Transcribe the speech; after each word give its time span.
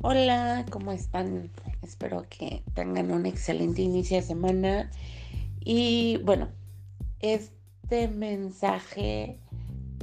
Hola, 0.00 0.64
¿cómo 0.70 0.92
están? 0.92 1.50
Espero 1.82 2.24
que 2.30 2.62
tengan 2.74 3.10
un 3.10 3.26
excelente 3.26 3.82
inicio 3.82 4.18
de 4.18 4.22
semana. 4.22 4.92
Y 5.58 6.18
bueno, 6.18 6.50
este 7.18 8.06
mensaje 8.06 9.40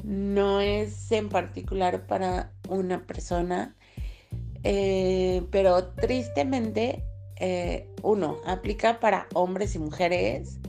no 0.04 0.60
es 0.60 1.10
en 1.14 1.30
particular 1.30 2.08
para 2.08 2.52
una 2.68 3.08
persona, 3.08 3.78
eh, 4.66 5.48
pero 5.50 5.86
tristemente, 5.94 7.02
eh, 7.38 7.90
uno, 8.04 8.40
aplica 8.46 9.00
para 9.00 9.30
hombres 9.34 9.76
y 9.76 9.80
mujeres. 9.80 10.60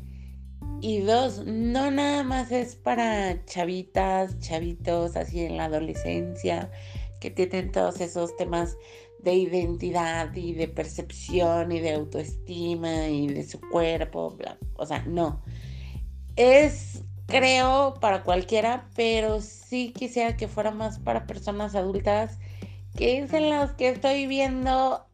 Y 0.80 1.00
dos, 1.00 1.44
no 1.44 1.90
nada 1.90 2.22
más 2.22 2.52
es 2.52 2.76
para 2.76 3.44
chavitas, 3.44 4.38
chavitos, 4.38 5.16
así 5.16 5.40
en 5.40 5.56
la 5.56 5.64
adolescencia, 5.64 6.70
que 7.18 7.30
tienen 7.30 7.72
todos 7.72 8.00
esos 8.00 8.36
temas 8.36 8.76
de 9.26 9.34
identidad 9.34 10.32
y 10.36 10.52
de 10.52 10.68
percepción 10.68 11.72
y 11.72 11.80
de 11.80 11.94
autoestima 11.94 13.08
y 13.08 13.26
de 13.26 13.42
su 13.42 13.60
cuerpo, 13.60 14.30
bla. 14.30 14.56
o 14.76 14.86
sea, 14.86 15.02
no. 15.04 15.42
Es, 16.36 17.02
creo, 17.26 17.94
para 18.00 18.22
cualquiera, 18.22 18.88
pero 18.94 19.40
sí 19.40 19.92
quisiera 19.92 20.36
que 20.36 20.46
fuera 20.46 20.70
más 20.70 21.00
para 21.00 21.26
personas 21.26 21.74
adultas, 21.74 22.38
que 22.96 23.18
es 23.18 23.32
en 23.32 23.50
las 23.50 23.72
que 23.72 23.88
estoy 23.88 24.28
viendo 24.28 25.04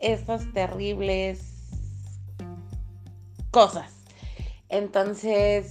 estas 0.00 0.52
terribles 0.52 1.70
cosas. 3.52 3.92
Entonces, 4.68 5.70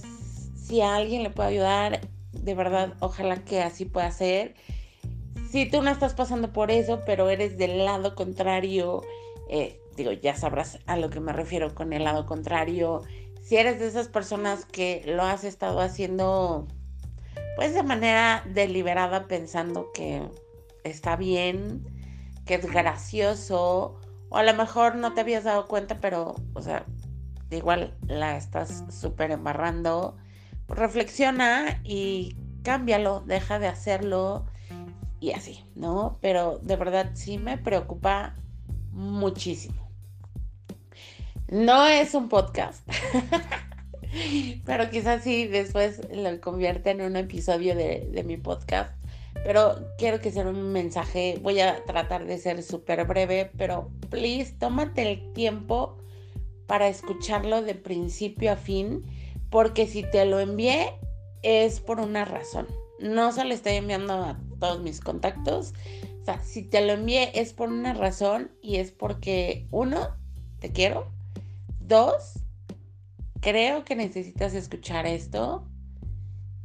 si 0.56 0.80
a 0.80 0.96
alguien 0.96 1.22
le 1.22 1.28
puede 1.28 1.50
ayudar, 1.50 2.00
de 2.32 2.54
verdad, 2.54 2.94
ojalá 3.00 3.44
que 3.44 3.60
así 3.60 3.84
pueda 3.84 4.10
ser 4.10 4.54
si 5.50 5.66
tú 5.66 5.82
no 5.82 5.90
estás 5.90 6.14
pasando 6.14 6.52
por 6.52 6.70
eso, 6.70 7.02
pero 7.04 7.28
eres 7.28 7.58
del 7.58 7.84
lado 7.84 8.14
contrario, 8.14 9.02
eh, 9.48 9.80
digo, 9.96 10.12
ya 10.12 10.36
sabrás 10.36 10.78
a 10.86 10.96
lo 10.96 11.10
que 11.10 11.18
me 11.18 11.32
refiero 11.32 11.74
con 11.74 11.92
el 11.92 12.04
lado 12.04 12.24
contrario. 12.24 13.02
Si 13.42 13.56
eres 13.56 13.80
de 13.80 13.88
esas 13.88 14.08
personas 14.08 14.64
que 14.64 15.02
lo 15.06 15.24
has 15.24 15.42
estado 15.42 15.80
haciendo, 15.80 16.68
pues 17.56 17.74
de 17.74 17.82
manera 17.82 18.44
deliberada, 18.46 19.26
pensando 19.26 19.90
que 19.92 20.22
está 20.84 21.16
bien, 21.16 21.84
que 22.46 22.54
es 22.54 22.66
gracioso, 22.66 23.98
o 24.28 24.36
a 24.36 24.44
lo 24.44 24.54
mejor 24.54 24.94
no 24.94 25.14
te 25.14 25.22
habías 25.22 25.42
dado 25.42 25.66
cuenta, 25.66 25.98
pero, 26.00 26.36
o 26.54 26.62
sea, 26.62 26.86
igual 27.50 27.96
la 28.06 28.36
estás 28.36 28.84
súper 28.88 29.32
embarrando, 29.32 30.16
reflexiona 30.68 31.80
y 31.82 32.36
cámbialo, 32.62 33.24
deja 33.26 33.58
de 33.58 33.66
hacerlo 33.66 34.46
y 35.20 35.32
así, 35.32 35.64
¿no? 35.74 36.18
Pero 36.20 36.58
de 36.62 36.76
verdad 36.76 37.10
sí 37.14 37.38
me 37.38 37.58
preocupa 37.58 38.36
muchísimo. 38.90 39.88
No 41.48 41.86
es 41.86 42.14
un 42.14 42.28
podcast, 42.28 42.88
pero 44.64 44.88
quizás 44.88 45.22
sí 45.22 45.46
después 45.46 46.00
lo 46.14 46.40
convierte 46.40 46.90
en 46.90 47.02
un 47.02 47.16
episodio 47.16 47.74
de, 47.74 48.24
mi 48.24 48.36
podcast. 48.36 48.94
Pero 49.44 49.86
quiero 49.98 50.20
que 50.20 50.32
sea 50.32 50.46
un 50.46 50.72
mensaje, 50.72 51.38
voy 51.42 51.60
a 51.60 51.84
tratar 51.84 52.26
de 52.26 52.38
ser 52.38 52.62
súper 52.62 53.04
breve, 53.06 53.50
pero 53.56 53.90
please 54.10 54.54
tómate 54.58 55.10
el 55.10 55.32
tiempo 55.32 55.98
para 56.66 56.88
escucharlo 56.88 57.62
de 57.62 57.74
principio 57.74 58.52
a 58.52 58.56
fin, 58.56 59.04
porque 59.50 59.86
si 59.86 60.02
te 60.02 60.24
lo 60.24 60.40
envié 60.40 60.92
es 61.42 61.80
por 61.80 62.00
una 62.00 62.24
razón. 62.24 62.66
No 63.00 63.32
se 63.32 63.44
lo 63.44 63.54
estoy 63.54 63.74
enviando 63.74 64.12
a 64.12 64.38
todos 64.60 64.80
mis 64.80 65.00
contactos. 65.00 65.74
O 66.22 66.24
sea, 66.24 66.40
si 66.44 66.62
te 66.62 66.84
lo 66.84 66.92
envié 66.92 67.32
es 67.40 67.52
por 67.52 67.70
una 67.70 67.94
razón 67.94 68.52
y 68.62 68.76
es 68.76 68.92
porque, 68.92 69.66
uno, 69.70 70.16
te 70.60 70.70
quiero. 70.70 71.10
Dos, 71.80 72.34
creo 73.40 73.84
que 73.84 73.96
necesitas 73.96 74.54
escuchar 74.54 75.06
esto. 75.06 75.66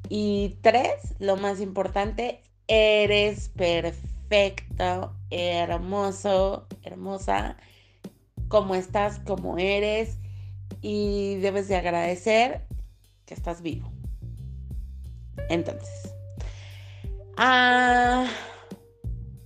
Y 0.10 0.58
tres, 0.62 1.16
lo 1.18 1.36
más 1.38 1.62
importante, 1.62 2.44
eres 2.68 3.50
perfecto, 3.50 5.16
hermoso, 5.32 6.68
hermosa, 6.84 7.58
como 8.50 8.76
estás, 8.76 9.20
como 9.20 9.58
eres. 9.58 10.20
Y 10.82 11.36
debes 11.38 11.68
de 11.68 11.78
agradecer 11.78 12.68
que 13.26 13.34
estás 13.34 13.64
vivo. 13.64 13.92
Entonces, 15.50 16.15
Ah, 17.38 18.26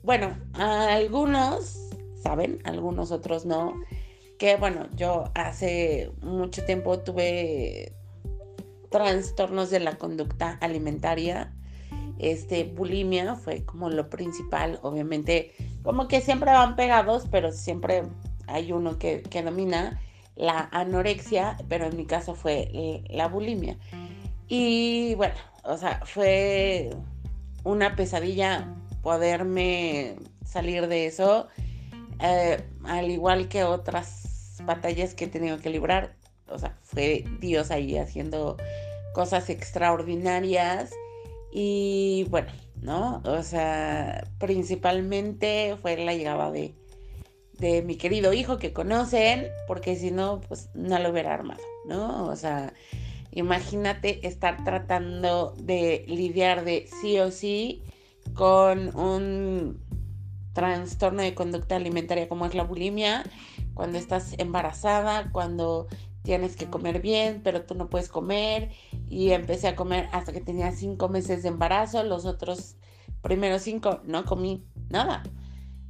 bueno, 0.04 0.38
algunos 0.54 1.90
saben, 2.22 2.60
algunos 2.64 3.12
otros 3.12 3.46
no, 3.46 3.74
que 4.38 4.58
bueno, 4.58 4.88
yo 4.96 5.32
hace 5.34 6.12
mucho 6.22 6.64
tiempo 6.66 7.00
tuve 7.00 7.94
trastornos 8.92 9.72
de 9.72 9.80
la 9.80 9.98
conducta 9.98 10.58
alimentaria. 10.62 11.54
Este, 12.20 12.66
bulimia 12.66 13.36
fue 13.36 13.64
como 13.64 13.90
lo 13.90 14.10
principal, 14.10 14.80
obviamente, 14.84 15.54
como 15.84 16.08
que 16.08 16.22
siempre 16.22 16.52
van 16.52 16.76
pegados, 16.76 17.28
pero 17.32 17.52
siempre 17.52 18.04
hay 18.46 18.72
uno 18.72 19.00
que, 19.00 19.24
que 19.24 19.42
domina 19.42 20.00
la 20.36 20.70
anorexia, 20.72 21.58
pero 21.70 21.86
en 21.86 21.98
mi 21.98 22.06
caso 22.06 22.36
fue 22.36 23.04
la 23.10 23.28
bulimia. 23.28 23.78
Y 24.48 25.16
bueno, 25.16 25.36
o 25.64 25.78
sea, 25.78 26.02
fue 26.06 26.90
una 27.70 27.96
pesadilla 27.96 28.76
poderme 29.02 30.16
salir 30.46 30.88
de 30.88 31.06
eso, 31.06 31.48
eh, 32.22 32.64
al 32.84 33.10
igual 33.10 33.48
que 33.48 33.64
otras 33.64 34.58
batallas 34.64 35.14
que 35.14 35.26
he 35.26 35.28
tenido 35.28 35.60
que 35.60 35.70
librar. 35.70 36.16
O 36.48 36.58
sea, 36.58 36.78
fue 36.84 37.24
Dios 37.40 37.72
ahí 37.72 37.98
haciendo 37.98 38.58
cosas 39.14 39.50
extraordinarias 39.50 40.92
y 41.52 42.26
bueno, 42.30 42.52
¿no? 42.82 43.22
O 43.24 43.44
sea, 43.44 44.28
principalmente 44.40 45.78
fue 45.82 45.98
la 45.98 46.14
llegada 46.14 46.52
de, 46.52 46.74
de 47.60 47.82
mi 47.84 47.96
querido 47.96 48.34
hijo 48.34 48.58
que 48.58 48.74
conocen, 48.74 49.48
porque 49.68 49.96
si 49.96 50.12
no, 50.12 50.42
pues 50.42 50.70
no 50.74 51.00
lo 51.00 51.10
hubiera 51.10 51.34
armado, 51.34 51.62
¿no? 51.86 52.28
O 52.28 52.36
sea, 52.36 52.74
Imagínate 53.32 54.28
estar 54.28 54.64
tratando 54.64 55.54
de 55.58 56.06
lidiar 56.08 56.64
de 56.66 56.88
sí 57.02 57.20
o 57.20 57.32
sí 57.32 57.84
con 58.34 58.96
un 58.96 59.80
trastorno 60.54 61.22
de 61.22 61.36
conducta 61.36 61.76
alimentaria 61.76 62.28
como 62.28 62.46
es 62.46 62.56
la 62.56 62.64
bulimia, 62.64 63.24
cuando 63.74 63.98
estás 63.98 64.34
embarazada, 64.38 65.32
cuando 65.32 65.88
tienes 66.24 66.56
que 66.56 66.70
comer 66.70 67.02
bien, 67.02 67.42
pero 67.44 67.64
tú 67.64 67.76
no 67.76 67.90
puedes 67.90 68.10
comer. 68.10 68.72
Y 69.08 69.32
empecé 69.32 69.68
a 69.68 69.76
comer 69.76 70.10
hasta 70.12 70.34
que 70.34 70.42
tenía 70.42 70.72
cinco 70.72 71.10
meses 71.10 71.44
de 71.44 71.50
embarazo. 71.50 72.04
Los 72.04 72.26
otros 72.26 72.76
primeros 73.22 73.62
cinco 73.62 74.02
no 74.06 74.26
comí 74.26 74.66
nada. 74.90 75.24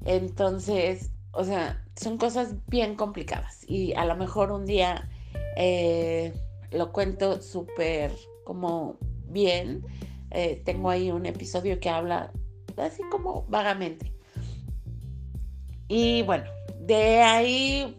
Entonces, 0.06 1.12
o 1.32 1.44
sea, 1.44 1.84
son 1.96 2.18
cosas 2.18 2.56
bien 2.68 2.96
complicadas. 2.96 3.64
Y 3.68 3.94
a 3.94 4.06
lo 4.06 4.16
mejor 4.16 4.52
un 4.52 4.66
día 4.66 5.10
eh, 5.58 6.34
lo 6.72 6.92
cuento 6.92 7.42
súper 7.42 8.12
como 8.44 8.98
bien. 9.26 9.86
Eh, 10.32 10.62
tengo 10.66 10.90
ahí 10.90 11.12
un 11.12 11.26
episodio 11.26 11.80
que 11.80 11.90
habla 11.90 12.32
así 12.78 13.02
como 13.10 13.46
vagamente. 13.50 14.14
Y 15.88 16.22
bueno, 16.24 16.46
de 16.80 17.22
ahí 17.22 17.98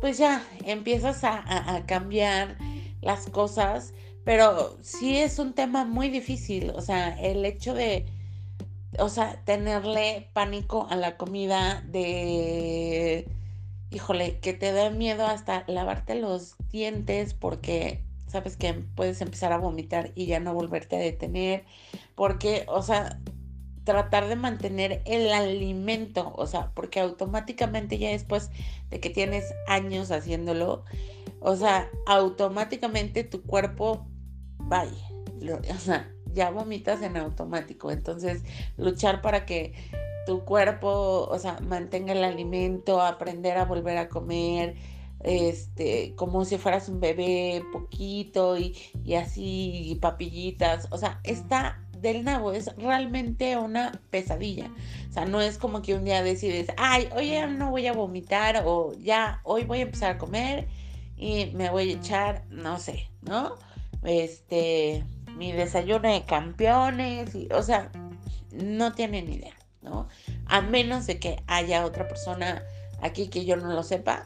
pues 0.00 0.18
ya 0.18 0.46
empiezas 0.66 1.24
a, 1.24 1.82
cambiar 1.86 2.58
las 3.00 3.26
cosas, 3.30 3.94
pero 4.22 4.76
sí 4.82 5.16
es 5.16 5.38
un 5.38 5.54
tema 5.54 5.86
muy 5.86 6.10
difícil, 6.10 6.72
o 6.74 6.82
sea, 6.82 7.18
el 7.18 7.42
hecho 7.46 7.72
de, 7.72 8.04
o 8.98 9.08
sea, 9.08 9.42
tenerle 9.46 10.28
pánico 10.34 10.86
a 10.90 10.96
la 10.96 11.16
comida, 11.16 11.82
de 11.88 13.26
híjole, 13.94 14.38
que 14.40 14.52
te 14.52 14.72
da 14.72 14.90
miedo 14.90 15.26
hasta 15.26 15.64
lavarte 15.68 16.16
los 16.16 16.56
dientes 16.70 17.32
porque 17.32 18.02
sabes 18.26 18.56
que 18.56 18.74
puedes 18.96 19.20
empezar 19.20 19.52
a 19.52 19.58
vomitar 19.58 20.10
y 20.16 20.26
ya 20.26 20.40
no 20.40 20.52
volverte 20.52 20.96
a 20.96 20.98
detener, 20.98 21.64
porque, 22.16 22.64
o 22.66 22.82
sea, 22.82 23.20
tratar 23.84 24.26
de 24.26 24.34
mantener 24.34 25.02
el 25.04 25.32
alimento, 25.32 26.32
o 26.36 26.46
sea, 26.46 26.72
porque 26.74 26.98
automáticamente 26.98 27.98
ya 27.98 28.10
después 28.10 28.50
de 28.90 28.98
que 28.98 29.10
tienes 29.10 29.54
años 29.68 30.10
haciéndolo, 30.10 30.84
o 31.40 31.54
sea, 31.54 31.88
automáticamente 32.06 33.22
tu 33.22 33.42
cuerpo, 33.42 34.04
vaya, 34.58 35.08
o 35.72 35.78
sea, 35.78 36.10
ya 36.32 36.50
vomitas 36.50 37.02
en 37.02 37.16
automático, 37.16 37.92
entonces 37.92 38.42
luchar 38.76 39.22
para 39.22 39.46
que 39.46 39.74
tu 40.26 40.44
cuerpo, 40.44 41.26
o 41.30 41.38
sea, 41.38 41.58
mantenga 41.60 42.12
el 42.12 42.24
alimento, 42.24 43.00
aprender 43.00 43.56
a 43.58 43.64
volver 43.64 43.98
a 43.98 44.08
comer, 44.08 44.76
este, 45.20 46.14
como 46.16 46.44
si 46.44 46.58
fueras 46.58 46.88
un 46.88 47.00
bebé, 47.00 47.64
poquito 47.72 48.56
y, 48.58 48.76
y 49.04 49.14
así, 49.14 49.98
papillitas. 50.00 50.88
O 50.90 50.98
sea, 50.98 51.20
está 51.24 51.80
del 52.00 52.24
nabo, 52.24 52.52
es 52.52 52.74
realmente 52.76 53.56
una 53.56 54.00
pesadilla. 54.10 54.70
O 55.10 55.12
sea, 55.12 55.24
no 55.24 55.40
es 55.40 55.58
como 55.58 55.82
que 55.82 55.94
un 55.94 56.04
día 56.04 56.22
decides, 56.22 56.68
ay, 56.76 57.08
hoy 57.16 57.30
ya 57.30 57.46
no 57.46 57.70
voy 57.70 57.86
a 57.86 57.92
vomitar 57.92 58.62
o 58.66 58.92
ya, 58.94 59.40
hoy 59.44 59.64
voy 59.64 59.80
a 59.80 59.82
empezar 59.82 60.12
a 60.12 60.18
comer 60.18 60.68
y 61.16 61.46
me 61.54 61.70
voy 61.70 61.90
a 61.90 61.94
echar, 61.94 62.44
no 62.50 62.78
sé, 62.78 63.08
¿no? 63.22 63.54
Este, 64.02 65.04
mi 65.36 65.52
desayuno 65.52 66.12
de 66.12 66.24
campeones, 66.24 67.34
y, 67.34 67.48
o 67.52 67.62
sea, 67.62 67.90
no 68.52 68.92
tienen 68.92 69.32
idea, 69.32 69.54
¿no? 69.84 70.08
A 70.46 70.60
menos 70.60 71.06
de 71.06 71.20
que 71.20 71.42
haya 71.46 71.84
otra 71.84 72.08
persona 72.08 72.64
aquí 73.00 73.28
que 73.28 73.44
yo 73.44 73.56
no 73.56 73.72
lo 73.72 73.82
sepa, 73.82 74.24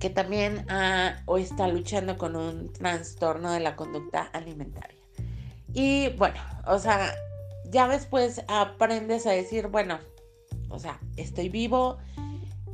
que 0.00 0.10
también 0.10 0.64
ha, 0.70 1.22
o 1.26 1.38
está 1.38 1.68
luchando 1.68 2.16
con 2.18 2.34
un 2.34 2.72
trastorno 2.72 3.52
de 3.52 3.60
la 3.60 3.76
conducta 3.76 4.22
alimentaria. 4.32 4.96
Y 5.74 6.08
bueno, 6.10 6.40
o 6.66 6.78
sea, 6.78 7.14
ya 7.70 7.86
después 7.88 8.42
aprendes 8.48 9.26
a 9.26 9.32
decir, 9.32 9.68
bueno, 9.68 9.98
o 10.70 10.78
sea, 10.78 11.00
estoy 11.16 11.48
vivo, 11.48 11.98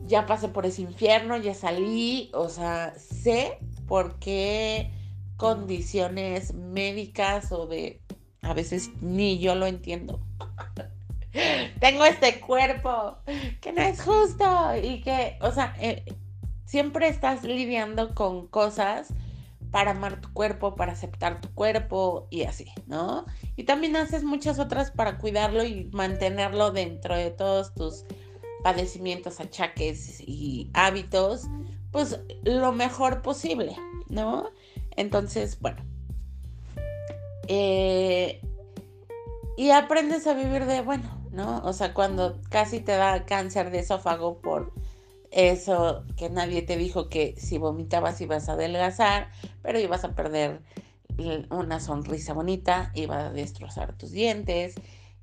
ya 0.07 0.27
pasé 0.27 0.49
por 0.49 0.67
ese 0.67 0.83
infierno, 0.83 1.37
ya 1.37 1.55
salí, 1.55 2.31
o 2.35 2.49
sea, 2.49 2.95
sé 2.97 3.59
por 3.87 4.19
qué 4.19 4.91
condiciones 5.37 6.55
médicas 6.55 7.51
o 7.53 7.67
de, 7.67 8.01
a 8.43 8.55
veces 8.55 8.91
ni 9.01 9.39
yo 9.39 9.55
lo 9.55 9.67
entiendo. 9.67 10.21
Tengo 11.81 12.05
este 12.05 12.41
cuerpo 12.41 13.19
que 13.61 13.73
no 13.73 13.83
es 13.83 14.01
justo 14.03 14.77
y 14.83 15.01
que, 15.01 15.37
o 15.41 15.51
sea, 15.51 15.75
eh, 15.81 16.05
siempre 16.65 17.09
estás 17.09 17.43
lidiando 17.43 18.15
con 18.15 18.47
cosas 18.47 19.13
para 19.71 19.91
amar 19.91 20.21
tu 20.21 20.33
cuerpo, 20.33 20.77
para 20.77 20.93
aceptar 20.93 21.41
tu 21.41 21.53
cuerpo 21.53 22.29
y 22.31 22.45
así, 22.45 22.67
¿no? 22.87 23.27
Y 23.57 23.65
también 23.65 23.97
haces 23.97 24.23
muchas 24.23 24.61
otras 24.61 24.93
para 24.93 25.19
cuidarlo 25.19 25.65
y 25.65 25.91
mantenerlo 25.93 26.71
dentro 26.71 27.17
de 27.17 27.31
todos 27.31 27.75
tus 27.75 28.05
padecimientos, 28.63 29.41
achaques 29.41 30.21
y 30.21 30.71
hábitos, 30.75 31.49
pues 31.91 32.21
lo 32.45 32.73
mejor 32.73 33.23
posible, 33.23 33.77
¿no? 34.09 34.49
Entonces, 34.97 35.59
bueno. 35.61 35.85
Eh, 37.49 38.41
y 39.57 39.71
aprendes 39.71 40.27
a 40.27 40.35
vivir 40.35 40.67
de, 40.67 40.83
bueno, 40.83 41.24
¿no? 41.35 41.59
O 41.65 41.73
sea, 41.73 41.93
cuando 41.93 42.41
casi 42.49 42.81
te 42.81 42.93
da 42.93 43.27
cáncer 43.27 43.71
de 43.71 43.81
esófago 43.81 44.41
por 44.41 44.73
eso 45.31 46.05
que 46.17 46.31
nadie 46.31 46.63
te 46.63 46.77
dijo 46.77 47.09
que 47.09 47.35
si 47.37 47.59
vomitabas 47.59 48.21
ibas 48.21 48.49
a 48.49 48.53
adelgazar, 48.53 49.31
pero 49.63 49.81
ibas 49.81 50.05
a 50.05 50.15
perder 50.15 50.63
una 51.51 51.81
sonrisa 51.81 52.33
bonita, 52.33 52.93
iba 52.95 53.27
a 53.27 53.33
destrozar 53.33 53.97
tus 53.99 54.13
dientes, 54.13 54.77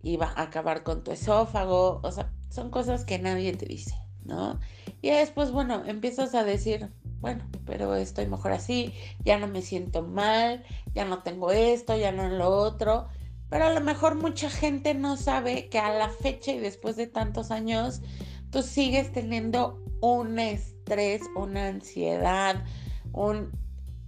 iba 0.04 0.28
a 0.36 0.44
acabar 0.44 0.84
con 0.84 1.04
tu 1.04 1.12
esófago, 1.12 2.02
o 2.04 2.12
sea, 2.12 2.30
son 2.50 2.70
cosas 2.70 3.06
que 3.06 3.20
nadie 3.20 3.54
te 3.54 3.66
dice, 3.66 3.96
¿no? 4.26 4.60
Y 5.02 5.10
después, 5.10 5.52
bueno, 5.52 5.84
empiezas 5.86 6.36
a 6.36 6.44
decir, 6.44 6.90
bueno, 7.22 7.46
pero 7.66 7.96
estoy 7.96 8.28
mejor 8.28 8.52
así, 8.52 8.94
ya 9.24 9.38
no 9.38 9.48
me 9.48 9.62
siento 9.62 10.02
mal, 10.02 10.64
ya 10.94 11.06
no 11.06 11.24
tengo 11.24 11.52
esto, 11.52 11.96
ya 11.96 12.12
no 12.12 12.28
lo 12.28 12.50
otro, 12.50 13.08
pero 13.52 13.66
a 13.66 13.70
lo 13.70 13.82
mejor 13.82 14.16
mucha 14.16 14.50
gente 14.50 14.94
no 14.94 15.18
sabe 15.18 15.68
que 15.68 15.78
a 15.78 15.94
la 15.94 16.08
fecha 16.08 16.54
y 16.54 16.60
después 16.60 16.96
de 16.96 17.06
tantos 17.06 17.52
años, 17.52 18.02
tú 18.50 18.64
sigues 18.64 19.12
teniendo 19.12 19.84
un 20.00 20.40
estrés, 20.40 21.22
una 21.36 21.68
ansiedad, 21.68 22.64
un... 23.12 23.52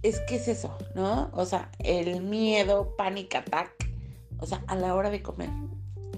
Es 0.02 0.18
que 0.20 0.36
es 0.36 0.48
eso, 0.48 0.74
¿no? 0.94 1.30
O 1.34 1.44
sea, 1.44 1.70
el 1.78 2.22
miedo, 2.22 2.96
panic 2.96 3.34
attack, 3.34 3.90
o 4.38 4.46
sea, 4.46 4.64
a 4.66 4.76
la 4.76 4.94
hora 4.94 5.10
de 5.10 5.22
comer. 5.22 5.50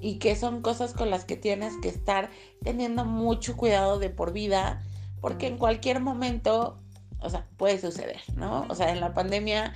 Y 0.00 0.20
que 0.20 0.37
son 0.37 0.62
cosas 0.62 0.94
con 0.94 1.11
las 1.11 1.25
que 1.25 1.37
tienes 1.37 1.72
que 1.82 1.88
estar 1.88 2.31
teniendo 2.62 3.05
mucho 3.05 3.56
cuidado 3.56 3.99
de 3.99 4.08
por 4.08 4.32
vida, 4.32 4.84
porque 5.20 5.49
en 5.49 5.58
cualquier 5.58 5.99
momento, 5.99 6.79
o 7.19 7.29
sea, 7.29 7.49
puede 7.56 7.81
suceder, 7.81 8.20
¿no? 8.37 8.67
O 8.69 8.76
sea, 8.76 8.93
en 8.93 9.00
la 9.00 9.14
pandemia 9.14 9.75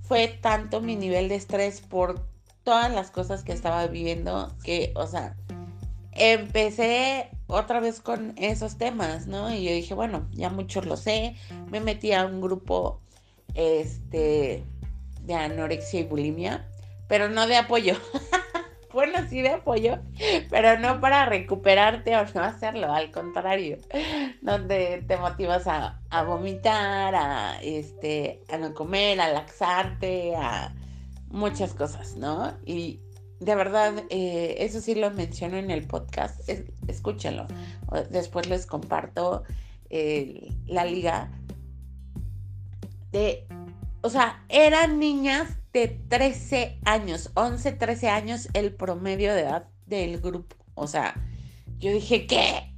fue 0.00 0.28
tanto 0.28 0.80
mi 0.80 0.96
nivel 0.96 1.28
de 1.28 1.34
estrés 1.34 1.82
por 1.82 2.29
todas 2.64 2.92
las 2.92 3.10
cosas 3.10 3.44
que 3.44 3.52
estaba 3.52 3.86
viviendo 3.86 4.54
que, 4.62 4.92
o 4.94 5.06
sea, 5.06 5.36
empecé 6.12 7.30
otra 7.46 7.80
vez 7.80 8.00
con 8.00 8.34
esos 8.36 8.78
temas, 8.78 9.26
¿no? 9.26 9.52
Y 9.52 9.64
yo 9.64 9.72
dije, 9.72 9.94
bueno, 9.94 10.28
ya 10.32 10.50
muchos 10.50 10.86
lo 10.86 10.96
sé, 10.96 11.36
me 11.70 11.80
metí 11.80 12.12
a 12.12 12.26
un 12.26 12.40
grupo 12.40 13.00
este 13.54 14.64
de 15.22 15.34
anorexia 15.34 16.00
y 16.00 16.04
bulimia, 16.04 16.68
pero 17.08 17.28
no 17.28 17.46
de 17.46 17.56
apoyo. 17.56 17.94
bueno, 18.92 19.18
sí 19.28 19.42
de 19.42 19.50
apoyo, 19.50 19.98
pero 20.50 20.78
no 20.78 21.00
para 21.00 21.26
recuperarte 21.26 22.16
o 22.16 22.24
no 22.34 22.42
hacerlo, 22.42 22.92
al 22.92 23.10
contrario, 23.10 23.78
donde 24.42 25.04
te 25.06 25.16
motivas 25.16 25.66
a, 25.66 26.00
a 26.10 26.22
vomitar, 26.22 27.14
a 27.14 27.60
este, 27.62 28.42
a 28.48 28.58
no 28.58 28.74
comer, 28.74 29.20
a 29.20 29.32
laxarte, 29.32 30.34
a 30.36 30.74
muchas 31.30 31.74
cosas, 31.74 32.16
¿no? 32.16 32.52
Y 32.66 33.00
de 33.40 33.54
verdad, 33.54 34.04
eh, 34.10 34.56
eso 34.58 34.80
sí 34.80 34.94
lo 34.94 35.10
menciono 35.10 35.56
en 35.56 35.70
el 35.70 35.86
podcast, 35.86 36.40
escúchenlo. 36.86 37.46
Después 38.10 38.48
les 38.48 38.66
comparto 38.66 39.44
eh, 39.88 40.52
la 40.66 40.84
liga 40.84 41.30
de, 43.12 43.46
o 44.02 44.10
sea, 44.10 44.44
eran 44.48 44.98
niñas 44.98 45.56
de 45.72 45.88
13 45.88 46.80
años, 46.84 47.30
11, 47.34 47.72
13 47.72 48.08
años 48.08 48.48
el 48.52 48.74
promedio 48.74 49.34
de 49.34 49.40
edad 49.40 49.68
del 49.86 50.20
grupo. 50.20 50.56
O 50.74 50.86
sea, 50.86 51.14
yo 51.78 51.92
dije, 51.92 52.26
¿qué? 52.26 52.74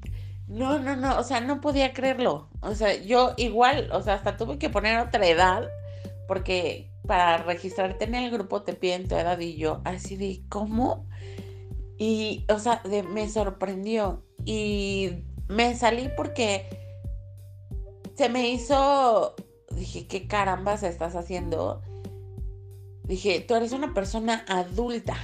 No, 0.47 0.79
no, 0.79 0.97
no, 0.97 1.19
o 1.19 1.25
sea, 1.25 1.41
no 1.41 1.61
podía 1.61 1.93
creerlo. 1.93 2.49
O 2.61 2.75
sea, 2.75 2.95
yo 3.03 3.35
igual, 3.37 3.91
o 3.93 4.03
sea, 4.03 4.15
hasta 4.15 4.37
tuve 4.37 4.59
que 4.59 4.71
poner 4.71 4.99
otra 4.99 5.27
edad 5.27 5.69
porque 6.29 6.92
para 7.07 7.39
registrarte 7.39 8.05
en 8.05 8.15
el 8.15 8.31
grupo 8.31 8.63
te 8.63 8.75
piden 8.75 9.09
tu 9.09 9.17
edad 9.17 9.39
y 9.41 9.57
yo 9.57 9.81
así 9.85 10.17
de, 10.17 10.43
¿cómo? 10.49 11.07
Y, 11.99 12.45
o 12.49 12.59
sea, 12.59 12.83
me 13.11 13.29
sorprendió 13.29 14.25
y 14.45 15.25
me 15.49 15.75
salí 15.77 16.09
porque 16.17 16.67
se 18.15 18.29
me 18.29 18.49
hizo, 18.51 19.35
dije, 19.71 20.07
¿qué 20.07 20.27
carambas 20.27 20.83
estás 20.83 21.17
haciendo? 21.17 21.83
Dije, 23.05 23.41
tú 23.41 23.55
eres 23.55 23.73
una 23.73 23.95
persona 23.95 24.45
adulta 24.49 25.17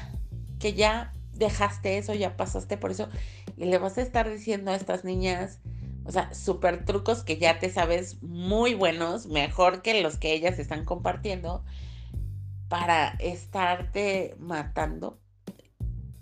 que 0.58 0.74
ya 0.74 1.14
dejaste 1.32 1.98
eso, 1.98 2.14
ya 2.14 2.36
pasaste 2.36 2.76
por 2.76 2.90
eso 2.90 3.08
y 3.56 3.66
le 3.66 3.78
vas 3.78 3.98
a 3.98 4.02
estar 4.02 4.28
diciendo 4.28 4.72
a 4.72 4.76
estas 4.76 5.04
niñas 5.04 5.60
o 6.08 6.10
sea, 6.10 6.32
super 6.32 6.86
trucos 6.86 7.22
que 7.22 7.36
ya 7.36 7.58
te 7.58 7.68
sabes 7.68 8.22
muy 8.22 8.72
buenos, 8.72 9.26
mejor 9.26 9.82
que 9.82 10.02
los 10.02 10.16
que 10.16 10.32
ellas 10.32 10.58
están 10.58 10.86
compartiendo, 10.86 11.62
para 12.70 13.08
estarte 13.18 14.34
matando. 14.38 15.20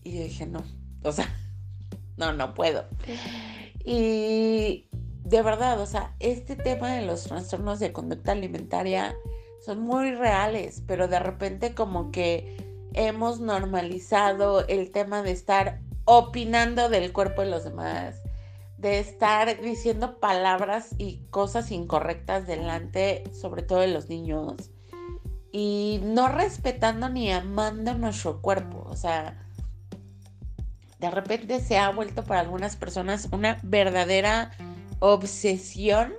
Y 0.03 0.17
yo 0.17 0.25
dije, 0.25 0.45
no, 0.45 0.65
o 1.05 1.13
sea, 1.13 1.33
no, 2.17 2.33
no 2.33 2.53
puedo. 2.53 2.85
Y 3.85 4.89
de 5.23 5.43
verdad, 5.43 5.81
o 5.81 5.87
sea, 5.87 6.17
este 6.19 6.57
tema 6.57 6.93
de 6.93 7.07
los 7.07 7.23
trastornos 7.23 7.79
de 7.79 7.93
conducta 7.93 8.33
alimentaria 8.33 9.15
son 9.65 9.83
muy 9.83 10.17
reales, 10.17 10.83
pero 10.85 11.07
de 11.07 11.21
repente 11.21 11.77
como 11.77 12.11
que 12.11 12.57
hemos 12.93 13.39
normalizado 13.39 14.67
el 14.67 14.91
tema 14.91 15.23
de 15.23 15.31
estar 15.31 15.81
opinando 16.07 16.89
del 16.89 17.13
cuerpo 17.13 17.43
de 17.43 17.51
los 17.51 17.63
demás, 17.63 18.21
de 18.79 18.99
estar 18.99 19.61
diciendo 19.61 20.19
palabras 20.21 20.95
y 20.99 21.25
cosas 21.31 21.71
incorrectas 21.71 22.47
delante, 22.47 23.25
sobre 23.33 23.63
todo 23.63 23.81
de 23.81 23.89
los 23.89 24.09
niños, 24.09 24.71
y 25.51 26.01
no 26.03 26.29
respetando 26.29 27.09
ni 27.09 27.33
amando 27.33 27.95
nuestro 27.95 28.43
cuerpo. 28.43 28.87
O 28.89 28.97
sea, 28.97 29.43
de 30.99 31.11
repente 31.11 31.61
se 31.61 31.79
ha 31.79 31.91
vuelto 31.91 32.25
para 32.25 32.41
algunas 32.41 32.77
personas 32.77 33.29
una 33.33 33.59
verdadera 33.63 34.51
obsesión 34.99 36.13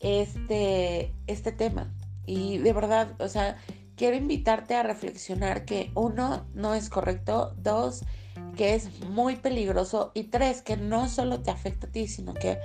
este, 0.00 1.14
este 1.26 1.52
tema. 1.52 1.92
Y 2.26 2.58
de 2.58 2.72
verdad, 2.72 3.14
o 3.20 3.28
sea, 3.28 3.56
quiero 3.96 4.16
invitarte 4.16 4.74
a 4.74 4.82
reflexionar 4.82 5.64
que 5.64 5.90
uno, 5.94 6.46
no 6.54 6.74
es 6.74 6.90
correcto, 6.90 7.54
dos, 7.56 8.04
que 8.56 8.74
es 8.74 9.00
muy 9.00 9.36
peligroso 9.36 10.12
y 10.14 10.24
tres, 10.24 10.62
que 10.62 10.76
no 10.76 11.08
solo 11.08 11.40
te 11.40 11.50
afecta 11.50 11.86
a 11.86 11.90
ti, 11.90 12.08
sino 12.08 12.34
que 12.34 12.58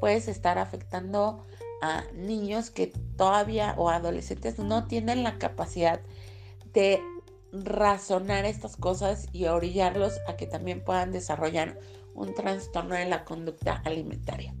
puedes 0.00 0.28
estar 0.28 0.58
afectando 0.58 1.44
a 1.82 2.04
niños 2.14 2.70
que 2.70 2.88
todavía 3.16 3.74
o 3.76 3.88
adolescentes 3.88 4.58
no 4.58 4.86
tienen 4.86 5.22
la 5.22 5.38
capacidad 5.38 6.00
de 6.72 7.00
razonar 7.52 8.44
estas 8.44 8.76
cosas 8.76 9.28
y 9.32 9.46
orillarlos 9.46 10.20
a 10.28 10.36
que 10.36 10.46
también 10.46 10.84
puedan 10.84 11.12
desarrollar 11.12 11.78
un 12.14 12.34
trastorno 12.34 12.94
de 12.94 13.06
la 13.06 13.24
conducta 13.24 13.80
alimentaria. 13.84 14.54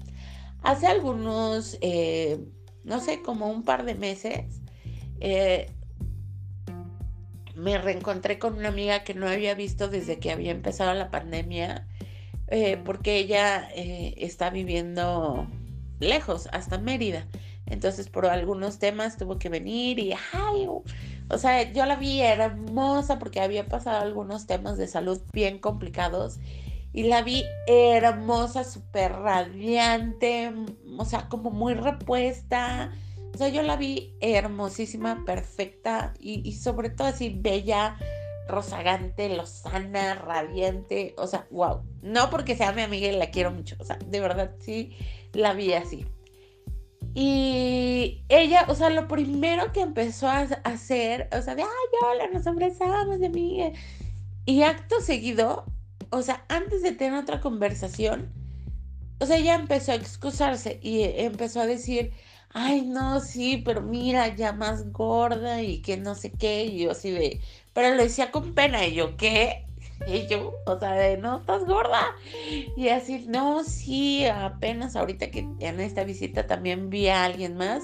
Hace 0.62 0.86
algunos, 0.86 1.76
eh, 1.80 2.44
no 2.84 3.00
sé, 3.00 3.22
como 3.22 3.50
un 3.50 3.62
par 3.62 3.84
de 3.84 3.94
meses, 3.94 4.60
eh, 5.20 5.70
me 7.58 7.76
reencontré 7.76 8.38
con 8.38 8.56
una 8.56 8.68
amiga 8.68 9.02
que 9.04 9.14
no 9.14 9.28
había 9.28 9.54
visto 9.54 9.88
desde 9.88 10.18
que 10.18 10.30
había 10.30 10.52
empezado 10.52 10.94
la 10.94 11.10
pandemia, 11.10 11.86
eh, 12.46 12.80
porque 12.84 13.18
ella 13.18 13.68
eh, 13.74 14.14
está 14.18 14.50
viviendo 14.50 15.46
lejos, 15.98 16.48
hasta 16.52 16.78
Mérida. 16.78 17.26
Entonces, 17.66 18.08
por 18.08 18.26
algunos 18.26 18.78
temas 18.78 19.18
tuvo 19.18 19.38
que 19.38 19.48
venir 19.48 19.98
y, 19.98 20.14
ay, 20.32 20.66
o 20.68 21.38
sea, 21.38 21.70
yo 21.72 21.84
la 21.84 21.96
vi 21.96 22.22
hermosa 22.22 23.18
porque 23.18 23.40
había 23.40 23.66
pasado 23.66 24.00
algunos 24.02 24.46
temas 24.46 24.78
de 24.78 24.86
salud 24.86 25.20
bien 25.32 25.58
complicados 25.58 26.38
y 26.92 27.02
la 27.02 27.22
vi 27.22 27.44
hermosa, 27.66 28.64
súper 28.64 29.12
radiante, 29.12 30.52
o 30.96 31.04
sea, 31.04 31.28
como 31.28 31.50
muy 31.50 31.74
repuesta. 31.74 32.92
O 33.34 33.38
sea, 33.38 33.48
yo 33.48 33.62
la 33.62 33.76
vi 33.76 34.16
hermosísima, 34.20 35.24
perfecta 35.24 36.14
y, 36.18 36.52
sobre 36.54 36.90
todo 36.90 37.08
así 37.08 37.36
bella, 37.38 37.98
rozagante, 38.48 39.28
lozana, 39.28 40.14
radiante. 40.14 41.14
O 41.18 41.26
sea, 41.26 41.46
wow. 41.50 41.82
No 42.02 42.30
porque 42.30 42.56
sea 42.56 42.72
mi 42.72 42.82
amiga 42.82 43.08
y 43.08 43.16
la 43.16 43.30
quiero 43.30 43.50
mucho. 43.50 43.76
O 43.78 43.84
sea, 43.84 43.98
de 44.04 44.20
verdad 44.20 44.52
sí 44.60 44.96
la 45.32 45.52
vi 45.52 45.72
así. 45.74 46.06
Y 47.14 48.24
ella, 48.28 48.64
o 48.68 48.74
sea, 48.74 48.90
lo 48.90 49.08
primero 49.08 49.72
que 49.72 49.80
empezó 49.80 50.28
a 50.28 50.40
hacer, 50.64 51.28
o 51.36 51.42
sea, 51.42 51.54
de, 51.54 51.62
ay, 51.62 51.68
hola, 52.02 52.28
nos 52.32 52.46
abrazamos 52.46 53.18
de 53.18 53.28
mí. 53.28 53.72
Y 54.44 54.62
acto 54.62 55.00
seguido, 55.00 55.64
o 56.10 56.22
sea, 56.22 56.44
antes 56.48 56.82
de 56.82 56.92
tener 56.92 57.18
otra 57.18 57.40
conversación, 57.40 58.32
o 59.20 59.26
sea, 59.26 59.36
ella 59.36 59.54
empezó 59.56 59.92
a 59.92 59.96
excusarse 59.96 60.78
y 60.82 61.02
empezó 61.02 61.60
a 61.60 61.66
decir, 61.66 62.12
ay, 62.50 62.82
no, 62.82 63.20
sí, 63.20 63.62
pero 63.64 63.82
mira, 63.82 64.34
ya 64.34 64.52
más 64.52 64.92
gorda 64.92 65.62
y 65.62 65.80
que 65.82 65.96
no 65.96 66.14
sé 66.14 66.32
qué, 66.32 66.64
y 66.64 66.80
yo 66.80 66.92
así 66.92 67.10
de, 67.10 67.40
pero 67.72 67.94
lo 67.94 68.02
decía 68.02 68.30
con 68.30 68.54
pena, 68.54 68.86
y 68.86 68.94
yo, 68.94 69.16
¿qué? 69.16 69.64
Y 70.06 70.28
yo, 70.28 70.54
o 70.64 70.78
sea, 70.78 70.92
de, 70.92 71.16
no, 71.18 71.38
estás 71.38 71.64
gorda. 71.64 72.14
Y 72.76 72.88
así, 72.88 73.26
no, 73.26 73.64
sí, 73.64 74.26
apenas 74.26 74.94
ahorita 74.94 75.30
que 75.30 75.40
en 75.58 75.80
esta 75.80 76.04
visita 76.04 76.46
también 76.46 76.88
vi 76.88 77.08
a 77.08 77.24
alguien 77.24 77.56
más, 77.56 77.82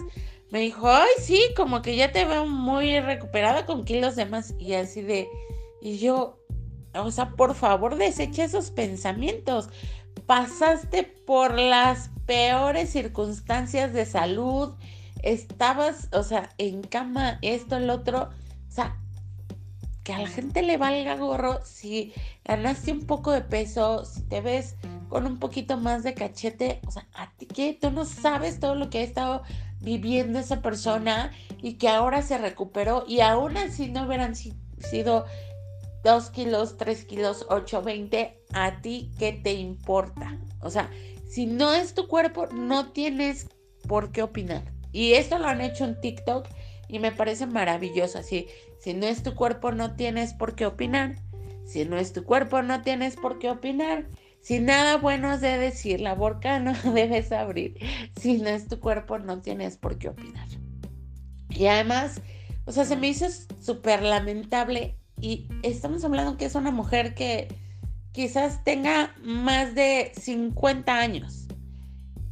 me 0.50 0.60
dijo, 0.60 0.88
ay, 0.88 1.10
sí, 1.18 1.40
como 1.56 1.82
que 1.82 1.96
ya 1.96 2.12
te 2.12 2.24
veo 2.24 2.46
muy 2.46 3.00
recuperada 3.00 3.66
con 3.66 3.84
kilos 3.84 4.14
de 4.14 4.26
más. 4.26 4.54
Y 4.60 4.74
así 4.74 5.02
de, 5.02 5.26
y 5.82 5.98
yo, 5.98 6.38
o 6.94 7.10
sea, 7.10 7.30
por 7.30 7.54
favor, 7.54 7.96
desecha 7.96 8.44
esos 8.44 8.70
pensamientos. 8.70 9.68
Pasaste 10.26 11.04
por 11.26 11.58
las 11.58 12.10
peores 12.26 12.90
circunstancias 12.90 13.92
de 13.92 14.06
salud, 14.06 14.74
estabas, 15.22 16.08
o 16.12 16.22
sea, 16.22 16.50
en 16.58 16.82
cama, 16.82 17.38
esto, 17.42 17.76
el 17.76 17.90
otro. 17.90 18.30
O 18.68 18.72
sea, 18.72 18.96
que 20.04 20.12
a 20.12 20.18
la 20.18 20.28
gente 20.28 20.62
le 20.62 20.76
valga 20.76 21.16
gorro 21.16 21.60
si 21.64 22.12
ganaste 22.44 22.92
un 22.92 23.06
poco 23.06 23.32
de 23.32 23.40
peso, 23.40 24.04
si 24.04 24.22
te 24.22 24.40
ves 24.40 24.76
con 25.08 25.26
un 25.26 25.38
poquito 25.38 25.78
más 25.78 26.02
de 26.02 26.14
cachete, 26.14 26.80
o 26.86 26.90
sea, 26.90 27.06
a 27.14 27.30
ti 27.32 27.46
que 27.46 27.72
tú 27.72 27.90
no 27.90 28.04
sabes 28.04 28.60
todo 28.60 28.74
lo 28.74 28.90
que 28.90 28.98
ha 28.98 29.02
estado 29.02 29.42
viviendo 29.80 30.38
esa 30.38 30.60
persona 30.60 31.32
y 31.62 31.74
que 31.74 31.88
ahora 31.88 32.22
se 32.22 32.36
recuperó 32.36 33.04
y 33.06 33.20
aún 33.20 33.56
así 33.56 33.88
no 33.88 34.04
hubieran 34.06 34.34
sido 34.34 35.24
2 36.04 36.30
kilos, 36.30 36.76
3 36.76 37.04
kilos, 37.06 37.46
8, 37.48 37.82
20, 37.82 38.38
a 38.52 38.80
ti 38.82 39.10
qué 39.18 39.32
te 39.32 39.54
importa. 39.54 40.38
O 40.60 40.70
sea, 40.70 40.90
si 41.26 41.46
no 41.46 41.72
es 41.72 41.94
tu 41.94 42.06
cuerpo, 42.06 42.46
no 42.46 42.92
tienes 42.92 43.48
por 43.88 44.12
qué 44.12 44.22
opinar. 44.22 44.62
Y 44.92 45.14
esto 45.14 45.38
lo 45.38 45.48
han 45.48 45.62
hecho 45.62 45.84
en 45.84 46.00
TikTok 46.00 46.46
y 46.88 46.98
me 46.98 47.10
parece 47.10 47.46
maravilloso. 47.46 48.18
Así, 48.18 48.46
si 48.78 48.94
no 48.94 49.06
es 49.06 49.22
tu 49.22 49.34
cuerpo, 49.34 49.72
no 49.72 49.96
tienes 49.96 50.34
por 50.34 50.54
qué 50.54 50.66
opinar. 50.66 51.16
Si 51.64 51.84
no 51.86 51.96
es 51.96 52.12
tu 52.12 52.24
cuerpo, 52.24 52.62
no 52.62 52.82
tienes 52.82 53.16
por 53.16 53.38
qué 53.38 53.50
opinar. 53.50 54.06
Si 54.42 54.60
nada 54.60 54.98
bueno 54.98 55.30
has 55.30 55.40
de 55.40 55.56
decir, 55.56 56.02
la 56.02 56.14
boca 56.14 56.60
no 56.60 56.74
debes 56.92 57.32
abrir. 57.32 57.78
Si 58.20 58.38
no 58.38 58.50
es 58.50 58.68
tu 58.68 58.78
cuerpo, 58.78 59.18
no 59.18 59.40
tienes 59.40 59.78
por 59.78 59.96
qué 59.96 60.10
opinar. 60.10 60.46
Y 61.48 61.66
además, 61.66 62.20
o 62.66 62.72
sea, 62.72 62.84
se 62.84 62.96
me 62.96 63.08
hizo 63.08 63.26
súper 63.60 64.02
lamentable 64.02 64.98
y 65.24 65.48
estamos 65.62 66.04
hablando 66.04 66.36
que 66.36 66.44
es 66.44 66.54
una 66.54 66.70
mujer 66.70 67.14
que 67.14 67.48
quizás 68.12 68.62
tenga 68.62 69.14
más 69.22 69.74
de 69.74 70.12
50 70.20 70.94
años 70.94 71.46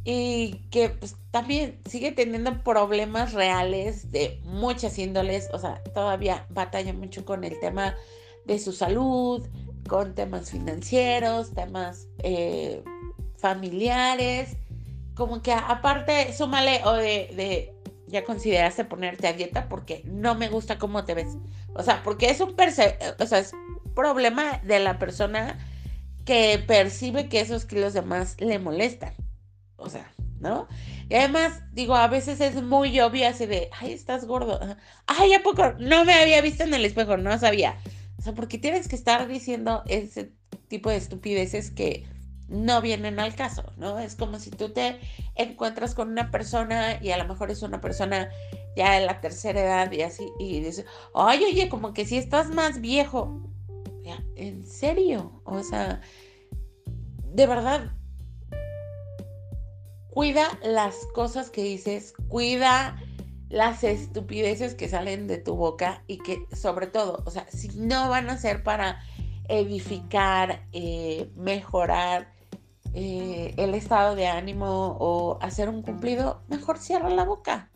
y 0.03 0.67
que 0.69 0.89
pues, 0.89 1.15
también 1.31 1.79
sigue 1.89 2.11
teniendo 2.11 2.63
problemas 2.63 3.33
reales 3.33 4.11
de 4.11 4.39
muchas 4.43 4.99
índoles, 4.99 5.49
o 5.53 5.57
sea, 5.57 5.81
todavía 5.95 6.45
batalla 6.51 6.93
mucho 6.93 7.25
con 7.25 7.43
el 7.43 7.59
tema 7.59 7.95
de 8.45 8.59
su 8.59 8.71
salud, 8.71 9.43
con 9.89 10.13
temas 10.13 10.51
financieros, 10.51 11.51
temas 11.55 12.07
eh, 12.19 12.83
familiares, 13.37 14.55
como 15.15 15.41
que 15.41 15.51
aparte, 15.51 16.31
súmale 16.31 16.81
o 16.85 16.93
de, 16.93 17.31
de, 17.35 17.75
ya 18.05 18.23
consideraste 18.23 18.85
ponerte 18.85 19.27
a 19.27 19.33
dieta 19.33 19.67
porque 19.67 20.03
no 20.05 20.35
me 20.35 20.47
gusta 20.47 20.77
cómo 20.77 21.05
te 21.05 21.15
ves. 21.15 21.35
O 21.75 21.83
sea, 21.83 22.03
porque 22.03 22.29
es 22.29 22.39
un 22.39 22.55
o 23.19 23.25
sea, 23.25 23.39
es 23.39 23.51
problema 23.95 24.59
de 24.63 24.79
la 24.79 24.99
persona 24.99 25.57
que 26.25 26.63
percibe 26.65 27.29
que 27.29 27.41
esos 27.41 27.65
kilos 27.65 27.93
de 27.93 28.01
más 28.01 28.39
le 28.39 28.59
molestan. 28.59 29.13
O 29.75 29.89
sea, 29.89 30.13
¿no? 30.39 30.67
Y 31.09 31.15
además, 31.15 31.61
digo, 31.73 31.95
a 31.95 32.07
veces 32.07 32.39
es 32.41 32.61
muy 32.61 32.99
obvio 32.99 33.27
así 33.27 33.45
de, 33.45 33.69
ay, 33.79 33.93
estás 33.93 34.25
gordo. 34.25 34.59
Ay, 35.07 35.33
¿a 35.33 35.43
poco? 35.43 35.73
No 35.79 36.05
me 36.05 36.13
había 36.13 36.41
visto 36.41 36.63
en 36.63 36.73
el 36.73 36.85
espejo, 36.85 37.17
no 37.17 37.37
sabía. 37.39 37.77
O 38.17 38.21
sea, 38.21 38.33
porque 38.33 38.57
tienes 38.57 38.87
que 38.87 38.95
estar 38.95 39.27
diciendo 39.27 39.83
ese 39.87 40.31
tipo 40.67 40.89
de 40.89 40.97
estupideces 40.97 41.71
que 41.71 42.05
no 42.47 42.81
vienen 42.81 43.19
al 43.19 43.35
caso, 43.35 43.63
¿no? 43.77 43.99
Es 43.99 44.15
como 44.15 44.39
si 44.39 44.51
tú 44.51 44.69
te 44.69 44.99
encuentras 45.35 45.95
con 45.95 46.09
una 46.09 46.29
persona 46.29 46.99
y 47.01 47.11
a 47.11 47.17
lo 47.17 47.25
mejor 47.25 47.51
es 47.51 47.63
una 47.63 47.81
persona 47.81 48.29
ya 48.75 48.99
de 48.99 49.05
la 49.05 49.21
tercera 49.21 49.61
edad 49.61 49.91
y 49.91 50.01
así, 50.01 50.31
y 50.39 50.61
dices, 50.61 50.85
ay, 51.13 51.43
oye, 51.43 51.69
como 51.69 51.93
que 51.93 52.05
si 52.05 52.17
estás 52.17 52.49
más 52.49 52.81
viejo. 52.81 53.39
¿En 54.35 54.65
serio? 54.65 55.41
O 55.45 55.63
sea, 55.63 56.01
de 57.33 57.47
verdad, 57.47 57.91
cuida 60.09 60.47
las 60.63 60.95
cosas 61.13 61.49
que 61.49 61.63
dices, 61.63 62.13
cuida 62.27 62.97
las 63.49 63.83
estupideces 63.83 64.75
que 64.75 64.89
salen 64.89 65.27
de 65.27 65.37
tu 65.37 65.55
boca 65.55 66.03
y 66.07 66.17
que 66.17 66.45
sobre 66.55 66.87
todo, 66.87 67.23
o 67.25 67.31
sea, 67.31 67.47
si 67.49 67.69
no 67.69 68.09
van 68.09 68.29
a 68.29 68.37
ser 68.37 68.63
para 68.63 68.99
edificar, 69.47 70.67
eh, 70.71 71.31
mejorar 71.35 72.33
eh, 72.93 73.53
el 73.57 73.73
estado 73.73 74.15
de 74.15 74.27
ánimo 74.27 74.97
o 74.99 75.39
hacer 75.41 75.69
un 75.69 75.81
cumplido, 75.81 76.43
mejor 76.47 76.77
cierra 76.77 77.09
la 77.09 77.23
boca. 77.25 77.69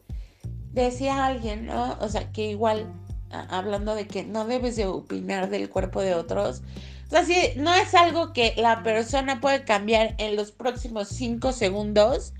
Decía 0.83 1.25
alguien, 1.25 1.65
¿no? 1.65 1.97
O 2.01 2.07
sea, 2.07 2.31
que 2.31 2.49
igual, 2.49 2.91
hablando 3.31 3.95
de 3.95 4.07
que 4.07 4.23
no 4.23 4.45
debes 4.45 4.75
de 4.75 4.85
opinar 4.85 5.49
del 5.49 5.69
cuerpo 5.69 6.01
de 6.01 6.13
otros, 6.13 6.61
o 7.07 7.09
sea, 7.09 7.25
si 7.25 7.35
no 7.55 7.73
es 7.73 7.95
algo 7.95 8.33
que 8.33 8.53
la 8.57 8.83
persona 8.83 9.41
puede 9.41 9.63
cambiar 9.63 10.15
en 10.17 10.35
los 10.35 10.51
próximos 10.51 11.07
cinco 11.07 11.51
segundos, 11.51 12.33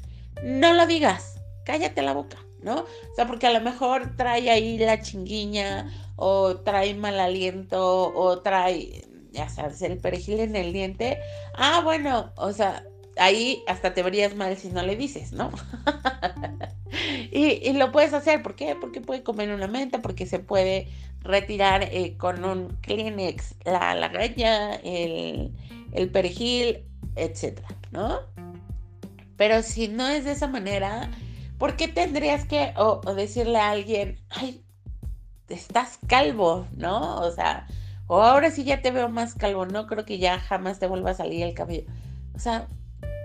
no 0.43 0.73
lo 0.73 0.85
digas, 0.85 1.41
cállate 1.65 2.01
la 2.01 2.13
boca, 2.13 2.37
¿no? 2.61 2.81
O 2.81 3.15
sea, 3.15 3.25
porque 3.25 3.47
a 3.47 3.51
lo 3.51 3.61
mejor 3.61 4.15
trae 4.17 4.49
ahí 4.51 4.77
la 4.77 5.01
chinguiña 5.01 5.89
o 6.15 6.57
trae 6.57 6.93
mal 6.93 7.19
aliento 7.19 8.13
o 8.13 8.39
trae 8.41 9.07
ya 9.31 9.49
sabes, 9.49 9.81
el 9.81 9.97
perejil 9.97 10.39
en 10.39 10.55
el 10.55 10.73
diente, 10.73 11.19
ah, 11.55 11.81
bueno, 11.83 12.31
o 12.35 12.51
sea, 12.51 12.83
ahí 13.17 13.63
hasta 13.67 13.93
te 13.93 14.03
verías 14.03 14.35
mal 14.35 14.57
si 14.57 14.69
no 14.69 14.81
le 14.81 14.95
dices, 14.95 15.31
¿no? 15.31 15.51
y, 17.31 17.73
lo 17.73 17.91
puedes 17.91 18.13
hacer, 18.13 18.41
¿por 18.41 18.55
qué? 18.55 18.75
Porque 18.79 19.01
puede 19.01 19.23
comer 19.23 19.53
una 19.53 19.67
menta, 19.67 20.01
porque 20.01 20.25
se 20.25 20.39
puede 20.39 20.87
retirar 21.21 21.83
eh, 21.83 22.15
con 22.17 22.43
un 22.45 22.77
Kleenex 22.81 23.55
la 23.65 23.95
lagaña, 23.95 24.75
el, 24.75 25.51
el 25.93 26.09
perejil, 26.09 26.83
etcétera, 27.15 27.67
¿no? 27.91 28.19
Pero 29.35 29.61
si 29.61 29.87
no 29.87 30.07
es 30.07 30.25
de 30.25 30.31
esa 30.31 30.47
manera, 30.47 31.11
¿por 31.57 31.75
qué 31.75 31.87
tendrías 31.87 32.45
que 32.45 32.73
o 32.77 33.01
decirle 33.13 33.57
a 33.57 33.71
alguien, 33.71 34.19
ay, 34.29 34.63
estás 35.49 35.99
calvo, 36.07 36.67
¿no? 36.75 37.19
O 37.19 37.31
sea, 37.31 37.67
o 38.07 38.21
ahora 38.21 38.51
sí 38.51 38.63
ya 38.63 38.81
te 38.81 38.91
veo 38.91 39.09
más 39.09 39.35
calvo, 39.35 39.65
no 39.65 39.87
creo 39.87 40.05
que 40.05 40.17
ya 40.17 40.39
jamás 40.39 40.79
te 40.79 40.87
vuelva 40.87 41.11
a 41.11 41.15
salir 41.15 41.43
el 41.43 41.53
cabello. 41.53 41.85
O 42.35 42.39
sea, 42.39 42.67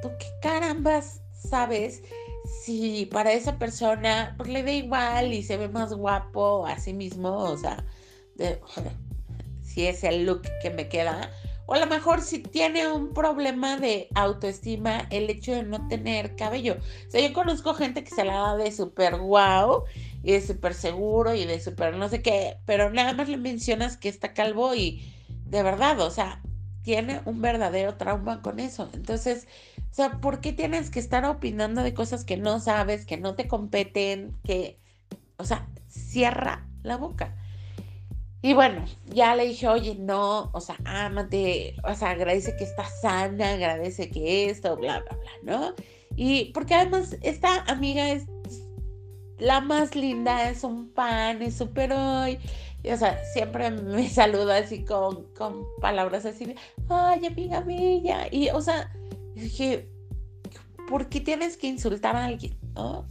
¿tú 0.03 0.11
qué 0.19 0.27
carambas 0.41 1.21
sabes 1.33 2.03
si 2.45 3.07
para 3.07 3.33
esa 3.33 3.59
persona 3.59 4.35
pues, 4.37 4.49
le 4.49 4.63
da 4.63 4.73
igual 4.73 5.33
y 5.33 5.43
se 5.43 5.57
ve 5.57 5.69
más 5.69 5.93
guapo 5.93 6.67
a 6.67 6.79
sí 6.79 6.93
mismo? 6.93 7.37
O 7.37 7.57
sea, 7.57 7.85
si 9.63 9.87
es 9.87 10.05
el 10.05 10.25
look 10.25 10.43
que 10.63 10.71
me 10.71 10.89
queda. 10.89 11.31
O 11.67 11.75
a 11.75 11.79
lo 11.79 11.87
mejor 11.87 12.21
si 12.23 12.41
tiene 12.41 12.89
un 12.89 13.15
problema 13.15 13.77
de 13.79 14.09
autoestima 14.15 15.07
el 15.11 15.31
hecho 15.31 15.53
de 15.53 15.63
no 15.63 15.87
tener 15.89 16.35
cabello. 16.35 16.77
O 17.07 17.11
sea, 17.11 17.27
yo 17.27 17.33
conozco 17.33 17.73
gente 17.75 18.03
que 18.03 18.11
se 18.11 18.25
la 18.25 18.35
da 18.35 18.57
de 18.57 18.73
súper 18.73 19.17
guau 19.19 19.85
y 20.25 20.33
de 20.33 20.41
súper 20.41 20.75
seguro 20.75 21.35
y 21.35 21.45
de 21.47 21.61
súper 21.61 21.97
no 21.97 22.09
sé 22.09 22.21
qué, 22.21 22.59
pero 22.67 22.91
nada 22.91 23.13
más 23.13 23.29
le 23.29 23.37
mencionas 23.37 23.97
que 23.97 24.09
está 24.09 24.35
calvo 24.35 24.75
y 24.75 25.03
de 25.47 25.63
verdad, 25.63 26.01
o 26.01 26.11
sea, 26.11 26.43
tiene 26.83 27.21
un 27.25 27.41
verdadero 27.41 27.97
trauma 27.97 28.43
con 28.43 28.61
eso. 28.61 28.89
Entonces, 28.93 29.47
o 29.91 29.95
sea, 29.95 30.21
¿por 30.21 30.41
qué 30.41 30.53
tienes 30.53 30.91
que 30.91 30.99
estar 30.99 31.25
opinando 31.25 31.83
de 31.83 31.95
cosas 31.95 32.25
que 32.25 32.37
no 32.37 32.61
sabes, 32.61 33.07
que 33.07 33.17
no 33.17 33.35
te 33.35 33.49
competen, 33.49 34.37
que, 34.45 34.79
o 35.37 35.45
sea, 35.45 35.69
cierra 35.89 36.67
la 36.83 36.97
boca? 36.97 37.37
Y 38.45 38.55
bueno, 38.55 38.85
ya 39.07 39.37
le 39.37 39.47
dije, 39.47 39.69
oye, 39.69 39.95
no, 39.95 40.51
o 40.53 40.61
sea, 40.61 40.77
ámate, 40.85 41.77
o 41.85 41.95
sea, 41.95 42.11
agradece 42.11 42.57
que 42.57 42.65
está 42.65 42.85
sana, 42.85 43.53
agradece 43.53 44.11
que 44.11 44.51
esto, 44.51 44.77
bla, 44.77 44.99
bla, 45.01 45.17
bla, 45.17 45.31
¿no? 45.45 45.75
Y 46.17 46.47
porque 46.53 46.75
además 46.75 47.17
esta 47.23 47.63
amiga 47.69 48.11
es 48.11 48.27
la 49.43 49.61
más 49.61 49.97
linda, 49.97 50.49
es 50.49 50.63
un 50.63 50.89
pan, 50.89 51.43
es 51.43 51.57
súper 51.57 51.93
hoy. 51.93 52.39
Y, 52.83 52.91
o 52.91 52.97
sea, 52.97 53.19
siempre 53.35 53.71
me 53.71 54.09
saluda 54.11 54.59
así 54.59 54.85
con, 54.85 55.25
con 55.35 55.65
palabras 55.81 56.25
así, 56.25 56.55
ay, 56.89 57.27
amiga 57.27 57.61
mía. 57.63 58.29
Y, 58.31 58.49
o 58.51 58.61
sea, 58.61 58.91
dije, 59.35 59.89
¿por 60.89 61.09
qué 61.09 61.21
tienes 61.21 61.57
que 61.57 61.67
insultar 61.67 62.17
a 62.17 62.27
alguien? 62.27 62.57
¿no? 62.75 63.05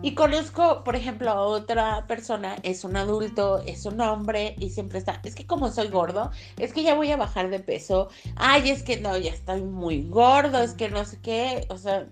Y 0.00 0.14
conozco, 0.14 0.84
por 0.84 0.94
ejemplo, 0.94 1.30
a 1.30 1.42
otra 1.42 2.06
persona, 2.06 2.56
es 2.62 2.84
un 2.84 2.96
adulto, 2.96 3.58
es 3.66 3.84
un 3.84 4.00
hombre 4.00 4.54
y 4.58 4.70
siempre 4.70 5.00
está, 5.00 5.20
es 5.24 5.34
que 5.34 5.44
como 5.44 5.70
soy 5.72 5.88
gordo, 5.88 6.30
es 6.56 6.72
que 6.72 6.84
ya 6.84 6.94
voy 6.94 7.10
a 7.10 7.16
bajar 7.16 7.50
de 7.50 7.58
peso, 7.58 8.08
ay, 8.36 8.70
es 8.70 8.84
que 8.84 9.00
no, 9.00 9.18
ya 9.18 9.32
estoy 9.32 9.62
muy 9.62 10.04
gordo, 10.04 10.62
es 10.62 10.74
que 10.74 10.88
no 10.88 11.04
sé 11.04 11.18
qué, 11.20 11.66
o 11.68 11.76
sea, 11.76 12.06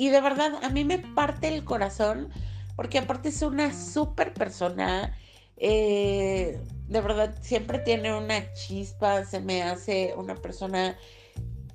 y 0.00 0.08
de 0.08 0.22
verdad 0.22 0.52
a 0.62 0.70
mí 0.70 0.82
me 0.82 0.98
parte 0.98 1.48
el 1.48 1.62
corazón 1.62 2.30
porque 2.74 2.96
aparte 2.96 3.28
es 3.28 3.42
una 3.42 3.74
súper 3.74 4.32
persona, 4.32 5.14
eh, 5.58 6.58
de 6.88 7.00
verdad 7.02 7.36
siempre 7.42 7.80
tiene 7.80 8.16
una 8.16 8.50
chispa, 8.54 9.26
se 9.26 9.40
me 9.40 9.62
hace 9.62 10.14
una 10.16 10.36
persona 10.36 10.96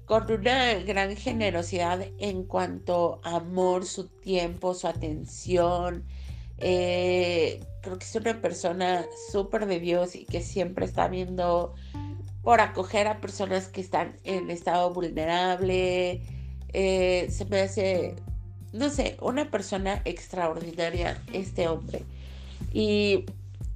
con 0.06 0.32
una 0.32 0.74
gran 0.74 1.16
generosidad 1.16 2.04
en 2.18 2.46
cuanto 2.46 3.22
a 3.24 3.36
amor, 3.36 3.86
su 3.86 4.08
tiempo, 4.08 4.74
su 4.74 4.88
atención. 4.88 6.04
Eh, 6.58 7.64
creo 7.84 8.00
que 8.00 8.06
es 8.06 8.16
una 8.16 8.42
persona 8.42 9.06
súper 9.32 9.68
de 9.68 9.80
Dios 9.80 10.16
y 10.16 10.26
que 10.26 10.42
siempre 10.42 10.88
está 10.88 11.08
viendo 11.08 11.76
por 12.42 12.60
acoger 12.60 13.08
a 13.08 13.22
personas 13.22 13.68
que 13.68 13.82
están 13.82 14.18
en 14.24 14.50
estado 14.50 14.92
vulnerable. 14.92 16.35
Eh, 16.78 17.28
se 17.30 17.46
me 17.46 17.62
hace, 17.62 18.16
no 18.74 18.90
sé, 18.90 19.16
una 19.22 19.50
persona 19.50 20.02
extraordinaria 20.04 21.18
este 21.32 21.70
hombre. 21.70 22.04
Y, 22.74 23.24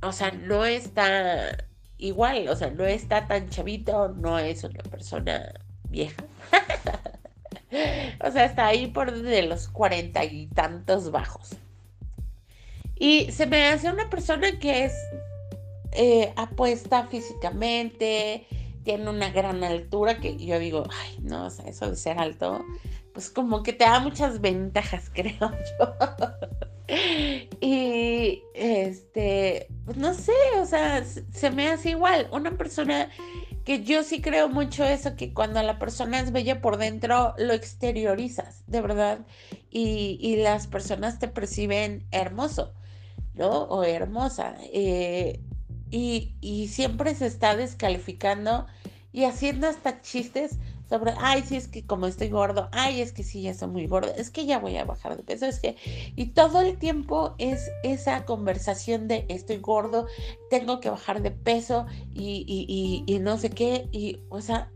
o 0.02 0.12
sea, 0.12 0.32
no 0.32 0.66
está 0.66 1.66
igual, 1.98 2.50
o 2.50 2.58
sea, 2.58 2.72
no 2.72 2.84
está 2.86 3.26
tan 3.26 3.48
chavito, 3.48 4.10
no 4.10 4.38
es 4.38 4.66
una 4.66 4.84
persona 4.84 5.54
vieja. 5.90 6.26
o 8.22 8.32
sea, 8.32 8.44
está 8.44 8.68
ahí 8.68 8.88
por 8.88 9.14
de 9.14 9.44
los 9.44 9.70
cuarenta 9.70 10.26
y 10.26 10.48
tantos 10.48 11.10
bajos. 11.10 11.52
Y 12.98 13.32
se 13.32 13.46
me 13.46 13.68
hace 13.68 13.90
una 13.90 14.10
persona 14.10 14.60
que 14.60 14.84
es 14.84 14.94
eh, 15.94 16.34
apuesta 16.36 17.08
físicamente, 17.08 18.46
tiene 18.90 19.08
una 19.08 19.30
gran 19.30 19.64
altura 19.64 20.20
que 20.20 20.36
yo 20.44 20.58
digo, 20.58 20.84
ay, 20.90 21.20
no, 21.22 21.46
o 21.46 21.50
sea, 21.52 21.66
eso 21.66 21.92
de 21.92 21.96
ser 21.96 22.18
alto, 22.18 22.66
pues 23.14 23.30
como 23.30 23.62
que 23.62 23.72
te 23.72 23.86
da 23.86 24.00
muchas 24.00 24.42
ventajas, 24.42 25.12
creo 25.14 25.38
yo. 25.40 25.96
y 27.62 28.42
este, 28.56 29.68
pues 29.86 29.96
no 29.98 30.16
sé, 30.16 30.34
o 30.60 30.66
sea, 30.66 31.04
se 31.04 31.52
me 31.52 31.68
hace 31.68 31.92
igual, 31.92 32.30
una 32.32 32.58
persona 32.58 33.12
que 33.64 33.84
yo 33.84 34.02
sí 34.02 34.22
creo 34.22 34.50
mucho 34.50 34.84
eso, 34.84 35.16
que 35.16 35.36
cuando 35.36 35.62
la 35.62 35.78
persona 35.78 36.20
es 36.20 36.32
bella 36.32 36.60
por 36.60 36.78
dentro, 36.78 37.36
lo 37.38 37.54
exteriorizas, 37.54 38.64
de 38.66 38.82
verdad, 38.82 39.20
y, 39.70 40.38
las 40.38 40.66
personas 40.66 41.20
te 41.20 41.28
perciben 41.28 42.08
hermoso, 42.10 42.74
¿no? 43.36 43.66
O 43.66 43.84
hermosa. 43.84 44.56
Eh, 44.74 45.44
y, 45.92 46.34
y 46.42 46.70
siempre 46.70 47.14
se 47.14 47.28
está 47.28 47.56
descalificando 47.56 48.66
y 49.12 49.24
haciendo 49.26 49.68
hasta 49.68 50.02
chistes 50.02 50.58
sobre, 50.90 51.14
ay, 51.20 51.44
sí, 51.44 51.56
es 51.56 51.68
que 51.68 51.86
como 51.86 52.08
estoy 52.08 52.30
gordo, 52.30 52.68
ay, 52.72 53.02
es 53.02 53.12
que 53.12 53.24
sí, 53.24 53.44
ya 53.44 53.52
estoy 53.52 53.68
muy 53.68 53.86
gordo, 53.86 54.12
es 54.16 54.32
que 54.32 54.46
ya 54.46 54.58
voy 54.58 54.76
a 54.78 54.86
bajar 54.86 55.16
de 55.18 55.24
peso, 55.24 55.46
es 55.46 55.60
que, 55.60 55.76
y 56.16 56.28
todo 56.28 56.62
el 56.62 56.78
tiempo 56.78 57.36
es 57.38 57.70
esa 57.84 58.26
conversación 58.26 59.08
de 59.08 59.26
estoy 59.30 59.58
gordo, 59.58 60.08
tengo 60.50 60.80
que 60.80 60.90
bajar 60.90 61.22
de 61.22 61.32
peso 61.32 61.86
y, 62.12 62.44
y, 62.48 63.04
y 63.06 63.20
no 63.20 63.38
sé 63.38 63.52
qué, 63.52 63.88
y, 63.92 64.20
o 64.30 64.42
sea, 64.42 64.72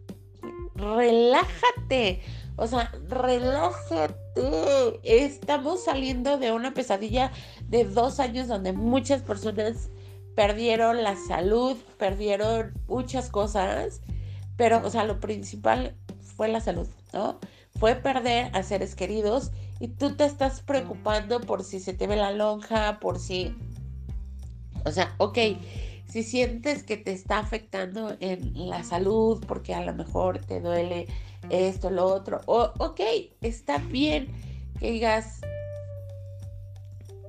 relájate, 0.75 2.21
o 2.55 2.67
sea, 2.67 2.91
relájate. 3.07 4.13
Estamos 5.03 5.83
saliendo 5.83 6.37
de 6.37 6.51
una 6.51 6.73
pesadilla 6.73 7.31
de 7.69 7.85
dos 7.85 8.19
años 8.19 8.47
donde 8.47 8.73
muchas 8.73 9.21
personas 9.21 9.89
perdieron 10.35 11.03
la 11.03 11.15
salud, 11.15 11.77
perdieron 11.97 12.73
muchas 12.87 13.29
cosas, 13.29 14.01
pero, 14.55 14.81
o 14.85 14.89
sea, 14.89 15.03
lo 15.05 15.19
principal 15.19 15.95
fue 16.35 16.47
la 16.47 16.61
salud, 16.61 16.87
¿no? 17.13 17.39
Fue 17.79 17.95
perder 17.95 18.49
a 18.55 18.63
seres 18.63 18.95
queridos 18.95 19.51
y 19.79 19.87
tú 19.87 20.15
te 20.15 20.25
estás 20.25 20.61
preocupando 20.61 21.41
por 21.41 21.63
si 21.63 21.79
se 21.79 21.93
te 21.93 22.07
ve 22.07 22.15
la 22.15 22.31
lonja, 22.31 22.99
por 22.99 23.19
si... 23.19 23.55
O 24.85 24.91
sea, 24.91 25.15
ok, 25.17 25.37
si 26.07 26.23
sientes 26.23 26.83
que 26.83 26.97
te 26.97 27.11
está 27.11 27.39
afectando 27.39 28.15
en 28.19 28.69
la 28.69 28.83
salud 28.83 29.43
porque 29.47 29.73
a 29.73 29.83
lo 29.83 29.93
mejor 29.93 30.39
te 30.39 30.59
duele 30.59 31.07
esto, 31.49 31.89
lo 31.89 32.05
otro, 32.05 32.41
o, 32.45 32.71
ok, 32.79 33.01
está 33.41 33.77
bien 33.77 34.27
que 34.79 34.91
digas, 34.91 35.41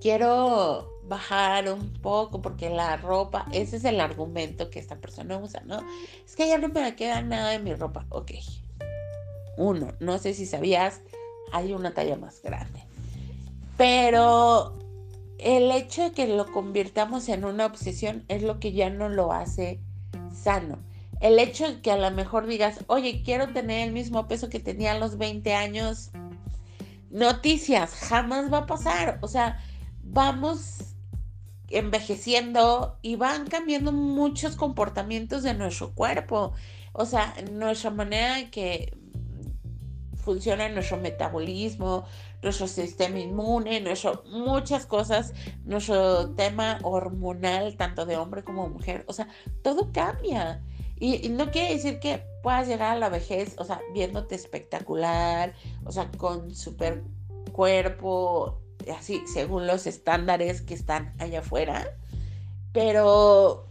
quiero 0.01 0.94
bajar 1.07 1.71
un 1.73 1.93
poco 1.93 2.41
porque 2.41 2.71
la 2.71 2.97
ropa, 2.97 3.47
ese 3.53 3.77
es 3.77 3.85
el 3.85 4.01
argumento 4.01 4.71
que 4.71 4.79
esta 4.79 4.97
persona 4.97 5.37
usa, 5.39 5.63
¿no? 5.65 5.81
Es 6.25 6.35
que 6.37 6.49
ya 6.49 6.59
no 6.59 6.69
me 6.69 6.97
queda 6.97 7.23
nada 7.23 7.51
de 7.51 7.59
mi 7.59 7.75
ropa, 7.75 8.07
ok, 8.09 8.33
uno. 9.57 9.93
No 10.01 10.19
sé 10.19 10.35
si 10.35 10.47
sabías, 10.47 11.01
hay 11.53 11.73
una 11.73 11.93
talla 11.93 12.17
más 12.17 12.43
grande. 12.43 12.81
Pero 13.77 14.79
el 15.39 15.71
hecho 15.71 16.05
de 16.05 16.13
que 16.13 16.27
lo 16.27 16.51
convirtamos 16.53 17.29
en 17.29 17.45
una 17.45 17.67
obsesión 17.67 18.25
es 18.29 18.43
lo 18.43 18.61
que 18.61 18.73
ya 18.73 18.91
no 18.91 19.09
lo 19.09 19.33
hace 19.33 19.81
sano. 20.33 20.79
El 21.21 21.39
hecho 21.39 21.69
de 21.69 21.81
que 21.81 21.91
a 21.91 21.97
lo 21.97 22.11
mejor 22.11 22.47
digas, 22.47 22.85
oye, 22.87 23.23
quiero 23.25 23.53
tener 23.53 23.87
el 23.87 23.93
mismo 23.93 24.27
peso 24.29 24.49
que 24.49 24.61
tenía 24.61 24.93
a 24.93 24.99
los 24.99 25.17
20 25.17 25.55
años, 25.55 26.11
noticias, 27.11 27.95
jamás 27.95 28.53
va 28.53 28.59
a 28.59 28.67
pasar. 28.67 29.19
O 29.23 29.29
sea, 29.29 29.61
vamos 30.03 30.94
envejeciendo 31.71 32.99
y 33.03 33.17
van 33.17 33.47
cambiando 33.47 33.93
muchos 33.93 34.57
comportamientos 34.57 35.43
de 35.43 35.55
nuestro 35.55 35.95
cuerpo. 35.95 36.53
O 36.93 37.07
sea, 37.07 37.35
nuestra 37.53 37.91
manera 37.91 38.37
de 38.37 38.51
que 38.51 38.97
funciona 40.25 40.69
nuestro 40.69 40.97
metabolismo, 40.97 42.07
nuestro 42.43 42.67
sistema 42.67 43.19
inmune, 43.19 43.81
nuestro, 43.81 44.25
muchas 44.31 44.87
cosas, 44.87 45.35
nuestro 45.65 46.31
tema 46.31 46.79
hormonal, 46.83 47.77
tanto 47.77 48.07
de 48.07 48.17
hombre 48.17 48.43
como 48.43 48.69
mujer. 48.69 49.05
O 49.09 49.13
sea, 49.13 49.29
todo 49.63 49.93
cambia. 49.93 50.63
Y, 50.99 51.29
no 51.31 51.51
quiere 51.51 51.75
decir 51.75 51.99
que 51.99 52.23
puedas 52.43 52.69
llegar 52.69 52.93
a 52.93 52.99
la 52.99 53.09
vejez, 53.09 53.57
o 53.59 53.65
sea, 53.65 53.81
viéndote 53.93 54.35
espectacular, 54.35 55.55
o 55.85 55.93
sea, 55.93 56.11
con 56.13 56.55
super 56.55 57.03
cuerpo, 57.53 58.61
así, 58.93 59.23
según 59.27 59.67
los 59.67 59.87
estándares 59.87 60.63
que 60.63 60.75
están 60.75 61.15
allá 61.19 61.41
afuera. 61.41 61.97
Pero, 62.73 63.69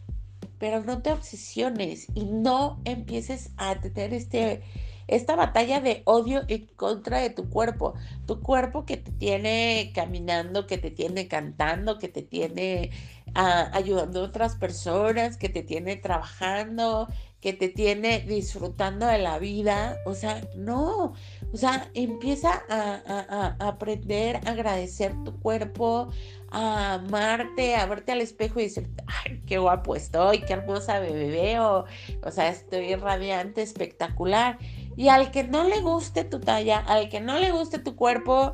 pero 0.60 0.84
no 0.84 1.02
te 1.02 1.12
obsesiones 1.12 2.08
y 2.15 2.26
no 2.26 2.82
empieces 2.86 3.52
a 3.58 3.80
tener 3.80 4.13
este 4.13 4.63
esta 5.08 5.36
batalla 5.36 5.82
de 5.82 6.02
odio 6.06 6.43
en 6.47 6.67
contra 6.76 7.19
de 7.19 7.30
tu 7.30 7.49
cuerpo. 7.49 7.93
Tu 8.26 8.41
cuerpo 8.41 8.86
que 8.86 8.97
te 8.97 9.12
tiene 9.12 9.91
caminando, 9.93 10.67
que 10.67 10.78
te 10.78 10.91
tiene 10.91 11.28
cantando, 11.28 11.99
que 11.99 12.08
te 12.08 12.21
tiene 12.21 12.91
ah, 13.36 13.69
ayudando 13.73 14.21
a 14.21 14.23
otras 14.23 14.56
personas, 14.56 15.38
que 15.38 15.49
te 15.49 15.63
tiene 15.63 15.97
trabajando, 15.97 17.08
que 17.43 17.51
te 17.51 17.67
tiene 17.67 18.21
disfrutando 18.21 19.06
de 19.06 19.17
la 19.17 19.38
vida. 19.38 19.97
O 20.06 20.13
sea, 20.15 20.41
no. 20.56 21.13
O 21.51 21.58
sea, 21.58 21.91
empieza 21.93 22.63
a, 22.69 23.58
aprender 23.60 24.38
a 24.38 24.51
agradecer 24.51 25.13
tu 25.25 25.38
cuerpo, 25.41 26.08
a 26.51 26.93
amarte, 26.93 27.75
a 27.75 27.86
verte 27.86 28.13
al 28.13 28.21
espejo 28.21 28.62
y 28.62 28.63
decir, 28.63 28.89
ay, 29.08 29.43
qué 29.45 29.58
guapo 29.58 29.93
estoy, 29.97 30.39
qué 30.39 30.53
hermosa 30.53 30.99
bebé 30.99 31.32
veo. 31.32 31.84
O 32.23 32.32
sea, 32.32 32.47
estoy 32.47 32.95
radiante, 32.95 33.62
espectacular. 33.62 34.58
Y 34.95 35.10
al 35.10 35.29
que 35.29 35.43
no 35.43 35.65
le 35.65 35.82
guste 35.82 36.23
tu 36.23 36.39
talla, 36.39 36.79
al 36.79 37.10
que 37.10 37.19
no 37.19 37.39
le 37.39 37.51
guste 37.51 37.77
tu 37.77 37.97
cuerpo, 37.97 38.53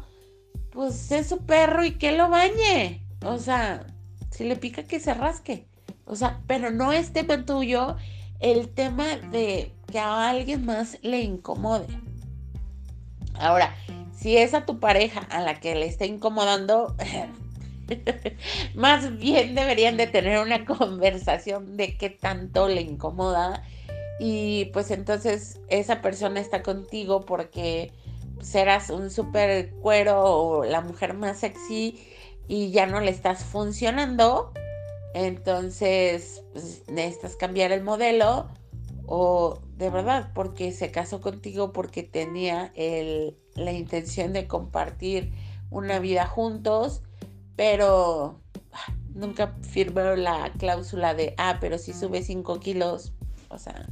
pues 0.72 1.12
es 1.12 1.30
su 1.30 1.46
perro 1.46 1.86
y 1.86 1.92
que 1.92 2.14
lo 2.14 2.28
bañe. 2.28 3.06
O 3.24 3.38
sea, 3.38 3.86
si 4.32 4.46
le 4.46 4.56
pica 4.56 4.82
que 4.82 5.00
se 5.00 5.14
rasque. 5.14 5.68
O 6.06 6.16
sea, 6.16 6.42
pero 6.48 6.72
no 6.72 6.92
es 6.92 7.14
tema 7.14 7.46
tuyo 7.46 7.96
el 8.40 8.70
tema 8.70 9.18
de 9.18 9.72
que 9.92 10.00
a 10.00 10.30
alguien 10.30 10.66
más 10.66 10.98
le 11.02 11.22
incomode. 11.22 11.88
Ahora, 13.34 13.76
si 14.16 14.38
es 14.38 14.54
a 14.54 14.66
tu 14.66 14.80
pareja 14.80 15.22
a 15.30 15.42
la 15.42 15.60
que 15.60 15.76
le 15.76 15.86
está 15.86 16.06
incomodando, 16.06 16.96
más 18.76 19.18
bien 19.18 19.56
deberían 19.56 19.98
de 19.98 20.08
tener 20.08 20.40
una 20.40 20.66
conversación 20.66 21.78
de 21.78 21.98
qué 21.98 22.10
tanto 22.10 22.68
le 22.68 22.82
incomoda 22.82 23.64
y 24.20 24.66
pues 24.74 24.92
entonces 24.92 25.60
esa 25.70 26.02
persona 26.02 26.42
está 26.42 26.62
contigo 26.62 27.26
porque 27.26 27.94
serás 28.42 28.90
un 28.90 29.10
súper 29.10 29.72
cuero 29.76 30.22
o 30.24 30.66
la 30.66 30.82
mujer 30.82 31.14
más 31.14 31.40
sexy 31.40 31.98
y 32.48 32.72
ya 32.72 32.86
no 32.86 33.00
le 33.00 33.12
estás 33.12 33.44
funcionando, 33.46 34.52
entonces 35.14 36.44
pues, 36.54 36.84
necesitas 36.88 37.36
cambiar 37.36 37.72
el 37.72 37.84
modelo 37.84 38.48
o 39.06 39.60
de 39.78 39.90
verdad 39.90 40.32
porque 40.36 40.72
se 40.72 40.92
casó 40.92 41.20
contigo 41.22 41.74
porque 41.74 42.04
tenía 42.04 42.72
la 43.56 43.72
intención 43.72 44.34
de 44.34 44.48
compartir 44.48 45.32
una 45.72 46.00
vida 46.00 46.26
juntos, 46.26 47.02
pero 47.56 48.40
ah, 48.72 48.94
nunca 49.14 49.56
firmó 49.62 50.02
la 50.02 50.52
cláusula 50.58 51.14
de, 51.14 51.34
ah, 51.38 51.58
pero 51.60 51.78
si 51.78 51.94
sube 51.94 52.22
5 52.22 52.60
kilos, 52.60 53.14
o 53.50 53.58
sea, 53.58 53.88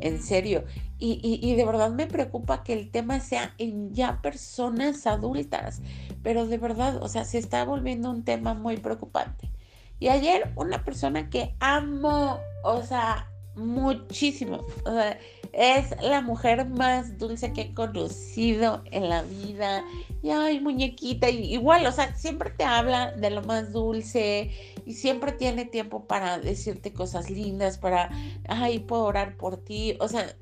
en 0.00 0.22
serio. 0.22 0.64
Y, 0.98 1.54
de 1.54 1.64
verdad 1.66 1.90
me 1.90 2.06
preocupa 2.06 2.62
que 2.62 2.72
el 2.72 2.90
tema 2.90 3.20
sea 3.20 3.54
en 3.58 3.92
ya 3.92 4.22
personas 4.22 5.06
adultas, 5.06 5.82
pero 6.22 6.46
de 6.46 6.56
verdad, 6.56 7.02
o 7.02 7.08
sea, 7.08 7.26
se 7.26 7.36
está 7.36 7.64
volviendo 7.64 8.10
un 8.10 8.24
tema 8.24 8.54
muy 8.54 8.78
preocupante. 8.78 9.50
Y 9.98 10.08
ayer 10.08 10.52
una 10.56 10.84
persona 10.84 11.30
que 11.30 11.54
amo, 11.60 12.38
o 12.62 12.82
sea, 12.82 13.28
muchísimo, 13.56 14.66
o 14.84 14.90
sea, 14.90 15.18
es 15.52 15.94
la 16.02 16.20
mujer 16.20 16.68
más 16.68 17.16
dulce 17.18 17.52
que 17.52 17.62
he 17.62 17.74
conocido 17.74 18.82
en 18.90 19.08
la 19.08 19.22
vida. 19.22 19.84
Y 20.22 20.30
ay, 20.30 20.60
muñequita, 20.60 21.30
igual, 21.30 21.86
o 21.86 21.92
sea, 21.92 22.14
siempre 22.16 22.50
te 22.50 22.64
habla 22.64 23.12
de 23.12 23.30
lo 23.30 23.42
más 23.42 23.72
dulce 23.72 24.50
y 24.84 24.94
siempre 24.94 25.32
tiene 25.32 25.64
tiempo 25.64 26.06
para 26.06 26.38
decirte 26.38 26.92
cosas 26.92 27.30
lindas, 27.30 27.78
para, 27.78 28.10
ay, 28.48 28.80
puedo 28.80 29.04
orar 29.04 29.36
por 29.36 29.58
ti. 29.58 29.96
O 30.00 30.08
sea, 30.08 30.34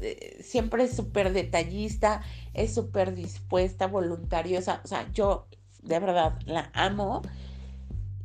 eh, 0.00 0.38
siempre 0.42 0.84
es 0.84 0.94
súper 0.94 1.32
detallista, 1.32 2.20
es 2.52 2.74
súper 2.74 3.14
dispuesta, 3.14 3.86
voluntariosa. 3.86 4.82
O 4.84 4.88
sea, 4.88 5.10
yo 5.12 5.46
de 5.82 5.98
verdad 5.98 6.38
la 6.44 6.70
amo. 6.74 7.22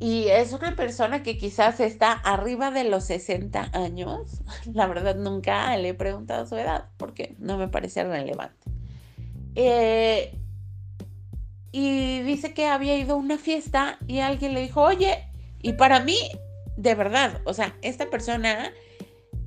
Y 0.00 0.28
es 0.28 0.52
una 0.52 0.74
persona 0.76 1.22
que 1.22 1.38
quizás 1.38 1.80
está 1.80 2.12
arriba 2.12 2.70
de 2.70 2.84
los 2.84 3.04
60 3.04 3.70
años. 3.72 4.42
La 4.72 4.86
verdad 4.86 5.16
nunca 5.16 5.76
le 5.76 5.90
he 5.90 5.94
preguntado 5.94 6.46
su 6.46 6.56
edad 6.56 6.88
porque 6.96 7.36
no 7.38 7.58
me 7.58 7.68
parece 7.68 8.04
relevante. 8.04 8.70
Eh, 9.54 10.36
y 11.70 12.20
dice 12.22 12.54
que 12.54 12.66
había 12.66 12.96
ido 12.96 13.14
a 13.14 13.18
una 13.18 13.38
fiesta 13.38 13.98
y 14.06 14.20
alguien 14.20 14.54
le 14.54 14.60
dijo, 14.60 14.82
oye, 14.82 15.26
y 15.60 15.72
para 15.72 16.00
mí, 16.00 16.16
de 16.76 16.94
verdad, 16.94 17.40
o 17.44 17.54
sea, 17.54 17.76
esta 17.82 18.10
persona, 18.10 18.72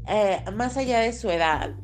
eh, 0.08 0.44
más 0.54 0.76
allá 0.78 1.00
de 1.00 1.14
su 1.14 1.30
edad, 1.30 1.76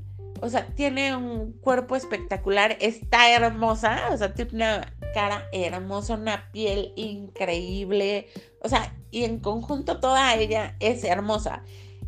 o 0.41 0.49
sea, 0.49 0.65
tiene 0.75 1.15
un 1.15 1.53
cuerpo 1.53 1.95
espectacular, 1.95 2.75
está 2.81 3.33
hermosa, 3.33 4.09
o 4.11 4.17
sea, 4.17 4.33
tiene 4.33 4.51
una 4.55 4.93
cara 5.13 5.47
hermosa, 5.53 6.15
una 6.15 6.51
piel 6.51 6.91
increíble, 6.97 8.27
o 8.63 8.69
sea, 8.69 8.95
y 9.11 9.25
en 9.25 9.39
conjunto 9.39 9.99
toda 9.99 10.35
ella 10.35 10.75
es 10.79 11.03
hermosa. 11.03 11.63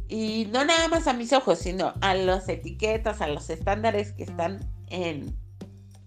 Y 0.08 0.48
no 0.52 0.64
nada 0.64 0.88
más 0.88 1.08
a 1.08 1.14
mis 1.14 1.34
ojos, 1.34 1.60
sino 1.60 1.94
a 2.02 2.14
las 2.14 2.48
etiquetas, 2.48 3.22
a 3.22 3.28
los 3.28 3.50
estándares 3.50 4.14
que 4.14 4.24
están 4.24 4.60
en 4.90 5.36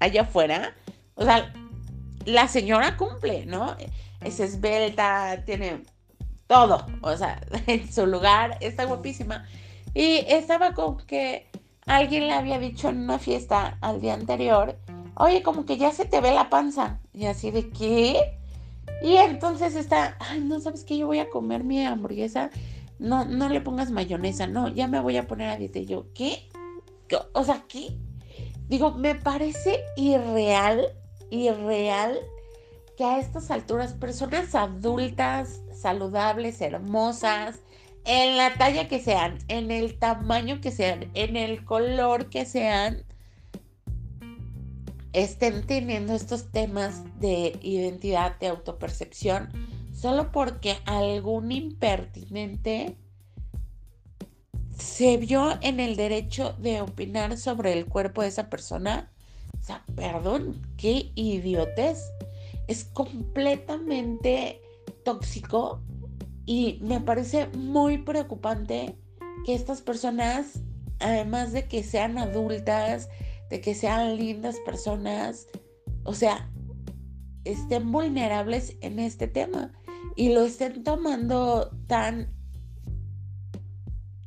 allá 0.00 0.22
afuera. 0.22 0.74
O 1.14 1.24
sea, 1.24 1.52
la 2.24 2.48
señora 2.48 2.96
cumple, 2.96 3.44
¿no? 3.46 3.76
Es 4.22 4.40
esbelta, 4.40 5.44
tiene 5.44 5.82
todo, 6.46 6.86
o 7.02 7.16
sea, 7.16 7.40
en 7.66 7.92
su 7.92 8.06
lugar, 8.06 8.56
está 8.60 8.84
guapísima. 8.84 9.46
Y 9.94 10.24
estaba 10.28 10.74
con 10.74 10.98
que 11.06 11.50
alguien 11.86 12.26
le 12.26 12.32
había 12.32 12.58
dicho 12.58 12.88
en 12.88 12.98
una 13.02 13.18
fiesta 13.18 13.78
al 13.80 14.00
día 14.00 14.14
anterior, 14.14 14.78
oye, 15.16 15.42
como 15.42 15.66
que 15.66 15.76
ya 15.76 15.92
se 15.92 16.06
te 16.06 16.20
ve 16.20 16.32
la 16.32 16.48
panza. 16.50 17.00
Y 17.12 17.26
así 17.26 17.50
de 17.50 17.68
qué. 17.70 18.37
Y 19.02 19.16
entonces 19.16 19.76
está, 19.76 20.16
ay, 20.20 20.40
no 20.40 20.60
sabes 20.60 20.84
que 20.84 20.98
yo 20.98 21.06
voy 21.06 21.18
a 21.18 21.30
comer 21.30 21.64
mi 21.64 21.84
hamburguesa. 21.84 22.50
No, 22.98 23.24
no 23.24 23.48
le 23.48 23.60
pongas 23.60 23.90
mayonesa, 23.90 24.46
no, 24.46 24.68
ya 24.68 24.88
me 24.88 25.00
voy 25.00 25.16
a 25.16 25.26
poner 25.26 25.50
a 25.50 25.56
dieta. 25.56 25.78
Yo, 25.80 26.12
¿qué? 26.14 26.48
O 27.32 27.44
sea, 27.44 27.64
¿qué? 27.68 27.96
Digo, 28.68 28.92
me 28.92 29.14
parece 29.14 29.80
irreal, 29.96 30.88
irreal 31.30 32.18
que 32.96 33.04
a 33.04 33.18
estas 33.18 33.50
alturas 33.50 33.92
personas 33.92 34.54
adultas, 34.54 35.62
saludables, 35.72 36.60
hermosas, 36.60 37.60
en 38.04 38.36
la 38.36 38.54
talla 38.54 38.88
que 38.88 39.00
sean, 39.00 39.38
en 39.48 39.70
el 39.70 39.98
tamaño 39.98 40.60
que 40.60 40.72
sean, 40.72 41.10
en 41.14 41.36
el 41.36 41.64
color 41.64 42.28
que 42.28 42.44
sean, 42.44 43.04
estén 45.12 45.66
teniendo 45.66 46.14
estos 46.14 46.50
temas 46.50 47.02
de 47.20 47.58
identidad, 47.62 48.38
de 48.38 48.48
autopercepción, 48.48 49.48
solo 49.92 50.30
porque 50.32 50.76
algún 50.84 51.50
impertinente 51.52 52.96
se 54.78 55.16
vio 55.16 55.58
en 55.60 55.80
el 55.80 55.96
derecho 55.96 56.54
de 56.58 56.80
opinar 56.80 57.36
sobre 57.36 57.72
el 57.72 57.86
cuerpo 57.86 58.22
de 58.22 58.28
esa 58.28 58.48
persona. 58.48 59.10
O 59.60 59.62
sea, 59.62 59.84
perdón, 59.96 60.62
qué 60.76 61.10
idiotez. 61.14 62.12
Es 62.68 62.84
completamente 62.84 64.60
tóxico 65.04 65.80
y 66.46 66.78
me 66.80 67.00
parece 67.00 67.48
muy 67.48 67.98
preocupante 67.98 68.96
que 69.44 69.54
estas 69.54 69.82
personas, 69.82 70.60
además 71.00 71.52
de 71.52 71.66
que 71.66 71.82
sean 71.82 72.18
adultas, 72.18 73.08
de 73.50 73.60
que 73.60 73.74
sean 73.74 74.16
lindas 74.16 74.56
personas, 74.64 75.46
o 76.04 76.14
sea, 76.14 76.50
estén 77.44 77.90
vulnerables 77.90 78.76
en 78.80 78.98
este 78.98 79.28
tema 79.28 79.72
y 80.16 80.32
lo 80.32 80.44
estén 80.44 80.84
tomando 80.84 81.70
tan 81.86 82.34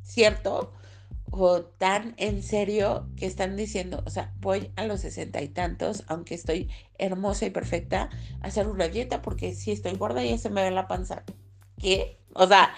cierto 0.02 0.72
o 1.30 1.62
tan 1.62 2.14
en 2.18 2.42
serio 2.42 3.08
que 3.16 3.26
están 3.26 3.56
diciendo, 3.56 4.02
o 4.04 4.10
sea, 4.10 4.34
voy 4.40 4.70
a 4.76 4.84
los 4.84 5.00
sesenta 5.00 5.40
y 5.40 5.48
tantos, 5.48 6.04
aunque 6.08 6.34
estoy 6.34 6.68
hermosa 6.98 7.46
y 7.46 7.50
perfecta, 7.50 8.10
a 8.40 8.46
hacer 8.46 8.68
una 8.68 8.88
dieta 8.88 9.22
porque 9.22 9.54
si 9.54 9.72
estoy 9.72 9.94
gorda 9.94 10.22
ya 10.22 10.36
se 10.36 10.50
me 10.50 10.62
ve 10.62 10.70
la 10.70 10.88
panza. 10.88 11.24
¿qué? 11.82 12.18
O 12.34 12.46
sea, 12.46 12.74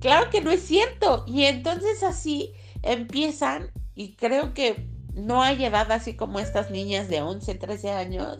claro 0.00 0.30
que 0.30 0.40
no 0.40 0.50
es 0.50 0.62
cierto. 0.62 1.24
Y 1.26 1.44
entonces 1.44 2.02
así 2.02 2.52
empiezan, 2.82 3.70
y 3.94 4.14
creo 4.14 4.54
que 4.54 4.88
no 5.14 5.42
hay 5.42 5.64
edad 5.64 5.90
así 5.92 6.14
como 6.14 6.40
estas 6.40 6.70
niñas 6.70 7.08
de 7.08 7.22
11, 7.22 7.54
13 7.54 7.90
años, 7.90 8.38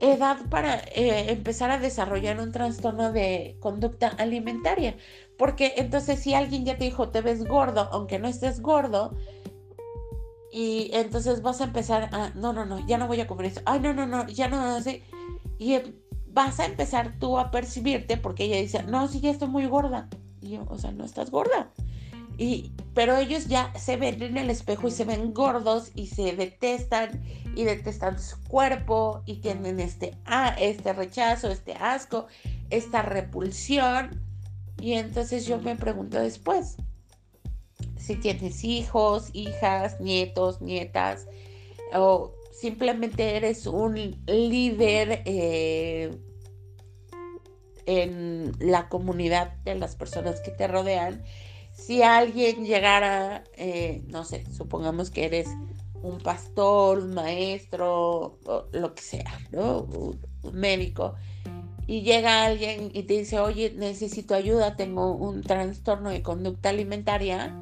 edad 0.00 0.38
para 0.50 0.76
eh, 0.94 1.32
empezar 1.32 1.70
a 1.70 1.78
desarrollar 1.78 2.40
un 2.40 2.52
trastorno 2.52 3.12
de 3.12 3.56
conducta 3.60 4.08
alimentaria. 4.08 4.96
Porque 5.38 5.74
entonces 5.76 6.20
si 6.20 6.34
alguien 6.34 6.64
ya 6.64 6.78
te 6.78 6.84
dijo, 6.84 7.10
te 7.10 7.20
ves 7.20 7.44
gordo, 7.44 7.88
aunque 7.92 8.18
no 8.18 8.28
estés 8.28 8.60
gordo, 8.60 9.14
y 10.50 10.90
entonces 10.94 11.42
vas 11.42 11.60
a 11.60 11.64
empezar 11.64 12.08
a, 12.12 12.30
no, 12.30 12.52
no, 12.52 12.64
no, 12.64 12.86
ya 12.86 12.96
no 12.96 13.06
voy 13.06 13.20
a 13.20 13.26
comer 13.26 13.46
eso, 13.46 13.60
ay, 13.66 13.80
no, 13.80 13.92
no, 13.92 14.06
no, 14.06 14.26
ya 14.28 14.48
no, 14.48 14.56
no, 14.56 14.80
sé. 14.80 15.02
Y 15.58 15.74
em, 15.74 15.94
vas 16.28 16.60
a 16.60 16.66
empezar 16.66 17.18
tú 17.18 17.38
a 17.38 17.50
percibirte 17.50 18.16
porque 18.16 18.44
ella 18.44 18.56
dice, 18.56 18.82
no, 18.84 19.06
sí, 19.08 19.20
ya 19.20 19.30
estoy 19.30 19.48
muy 19.48 19.66
gorda. 19.66 20.08
Y 20.40 20.50
yo, 20.50 20.64
o 20.68 20.78
sea, 20.78 20.92
no 20.92 21.04
estás 21.04 21.30
gorda. 21.30 21.70
Y, 22.38 22.72
pero 22.94 23.16
ellos 23.16 23.46
ya 23.46 23.72
se 23.78 23.96
ven 23.96 24.22
en 24.22 24.36
el 24.36 24.50
espejo 24.50 24.88
y 24.88 24.90
se 24.90 25.04
ven 25.04 25.32
gordos 25.32 25.90
y 25.94 26.08
se 26.08 26.34
detestan 26.36 27.22
y 27.54 27.64
detestan 27.64 28.20
su 28.20 28.42
cuerpo 28.44 29.22
y 29.24 29.36
tienen 29.36 29.80
este, 29.80 30.14
ah, 30.26 30.54
este 30.58 30.92
rechazo, 30.92 31.50
este 31.50 31.72
asco, 31.74 32.26
esta 32.68 33.02
repulsión. 33.02 34.22
Y 34.80 34.92
entonces 34.92 35.46
yo 35.46 35.58
me 35.58 35.76
pregunto 35.76 36.18
después, 36.18 36.76
si 37.96 38.16
tienes 38.16 38.62
hijos, 38.62 39.30
hijas, 39.32 40.00
nietos, 40.00 40.60
nietas, 40.60 41.26
o 41.94 42.34
simplemente 42.52 43.36
eres 43.36 43.66
un 43.66 43.94
líder 44.26 45.22
eh, 45.24 46.16
en 47.86 48.52
la 48.58 48.88
comunidad 48.88 49.54
de 49.64 49.76
las 49.76 49.96
personas 49.96 50.40
que 50.40 50.50
te 50.50 50.68
rodean. 50.68 51.22
Si 51.76 52.02
alguien 52.02 52.64
llegara, 52.64 53.44
eh, 53.54 54.02
no 54.08 54.24
sé, 54.24 54.44
supongamos 54.50 55.10
que 55.10 55.26
eres 55.26 55.46
un 56.02 56.18
pastor, 56.18 56.98
un 56.98 57.14
maestro, 57.14 58.38
lo 58.72 58.94
que 58.94 59.02
sea, 59.02 59.38
¿no? 59.50 59.82
Un, 59.82 60.18
médico. 60.52 61.14
Y 61.86 62.02
llega 62.02 62.44
alguien 62.44 62.90
y 62.94 63.02
te 63.02 63.14
dice, 63.14 63.38
oye, 63.40 63.74
necesito 63.76 64.34
ayuda, 64.34 64.76
tengo 64.76 65.12
un 65.12 65.42
trastorno 65.42 66.10
de 66.10 66.22
conducta 66.22 66.70
alimentaria. 66.70 67.60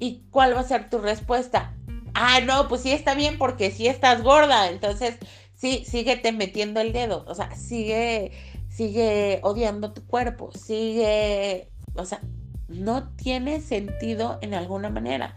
¿Y 0.00 0.22
cuál 0.30 0.56
va 0.56 0.60
a 0.60 0.64
ser 0.64 0.88
tu 0.88 0.98
respuesta? 0.98 1.76
Ah, 2.14 2.40
no, 2.40 2.68
pues 2.68 2.80
sí 2.82 2.90
está 2.90 3.14
bien 3.14 3.38
porque 3.38 3.70
sí 3.70 3.86
estás 3.86 4.22
gorda. 4.22 4.70
Entonces, 4.70 5.18
sí, 5.54 5.84
síguete 5.86 6.32
metiendo 6.32 6.80
el 6.80 6.92
dedo. 6.92 7.24
O 7.28 7.34
sea, 7.34 7.54
sigue, 7.54 8.32
sigue 8.68 9.40
odiando 9.42 9.92
tu 9.92 10.06
cuerpo. 10.06 10.50
Sigue, 10.52 11.70
o 11.94 12.04
sea, 12.04 12.20
no 12.72 13.08
tiene 13.10 13.60
sentido 13.60 14.38
en 14.42 14.54
alguna 14.54 14.90
manera 14.90 15.36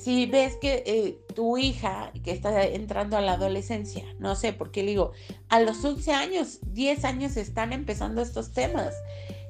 si 0.00 0.26
ves 0.26 0.56
que 0.56 0.82
eh, 0.86 1.18
tu 1.34 1.58
hija 1.58 2.10
que 2.24 2.30
está 2.30 2.64
entrando 2.64 3.16
a 3.16 3.20
la 3.20 3.32
adolescencia, 3.32 4.04
no 4.18 4.34
sé, 4.34 4.52
por 4.52 4.70
qué 4.70 4.82
digo, 4.82 5.12
a 5.48 5.60
los 5.60 5.84
11 5.84 6.12
años, 6.12 6.60
10 6.62 7.04
años 7.04 7.36
están 7.36 7.72
empezando 7.72 8.22
estos 8.22 8.52
temas, 8.52 8.94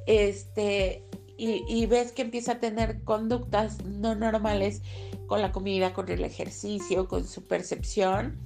este, 0.07 1.05
y, 1.37 1.87
ves 1.87 2.13
que 2.13 2.21
empieza 2.21 2.53
a 2.53 2.61
tener 2.61 3.03
conductas 3.03 3.83
no 3.85 4.15
normales 4.15 4.83
con 5.27 5.41
la 5.41 5.53
comida, 5.53 5.95
con 5.95 6.11
el 6.11 6.23
ejercicio, 6.23 7.09
con 7.09 7.27
su 7.27 7.47
percepción, 7.47 8.39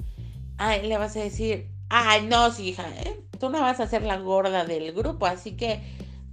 ahí 0.58 0.86
le 0.86 0.96
vas 0.96 1.16
a 1.16 1.20
decir, 1.20 1.70
ay, 1.88 2.26
no, 2.26 2.48
hija, 2.56 2.84
¿eh? 3.02 3.20
tú 3.40 3.50
no 3.50 3.60
vas 3.60 3.80
a 3.80 3.88
ser 3.88 4.02
la 4.02 4.18
gorda 4.18 4.64
del 4.64 4.92
grupo, 4.92 5.26
así 5.26 5.56
que 5.56 5.80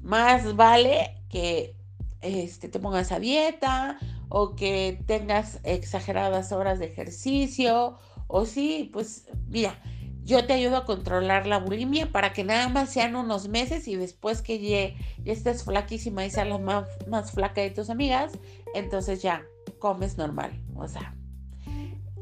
más 0.01 0.55
vale 0.55 1.15
que 1.29 1.75
este, 2.21 2.69
te 2.69 2.79
pongas 2.79 3.11
a 3.11 3.19
dieta 3.19 3.97
o 4.29 4.55
que 4.55 5.03
tengas 5.05 5.59
exageradas 5.63 6.51
horas 6.51 6.79
de 6.79 6.85
ejercicio, 6.85 7.97
o 8.27 8.45
sí, 8.45 8.89
pues 8.93 9.27
mira, 9.49 9.77
yo 10.23 10.45
te 10.45 10.53
ayudo 10.53 10.77
a 10.77 10.85
controlar 10.85 11.47
la 11.47 11.59
bulimia 11.59 12.11
para 12.11 12.31
que 12.31 12.43
nada 12.43 12.69
más 12.69 12.91
sean 12.91 13.15
unos 13.15 13.47
meses 13.47 13.87
y 13.87 13.95
después 13.95 14.41
que 14.41 14.59
ya, 14.59 15.31
estés 15.31 15.63
flaquísima 15.63 16.25
y 16.25 16.29
seas 16.29 16.47
la 16.47 16.57
más, 16.57 16.87
más 17.07 17.31
flaca 17.31 17.61
de 17.61 17.71
tus 17.71 17.89
amigas, 17.89 18.33
entonces 18.73 19.21
ya 19.21 19.43
comes 19.79 20.17
normal. 20.17 20.51
O 20.75 20.87
sea, 20.87 21.15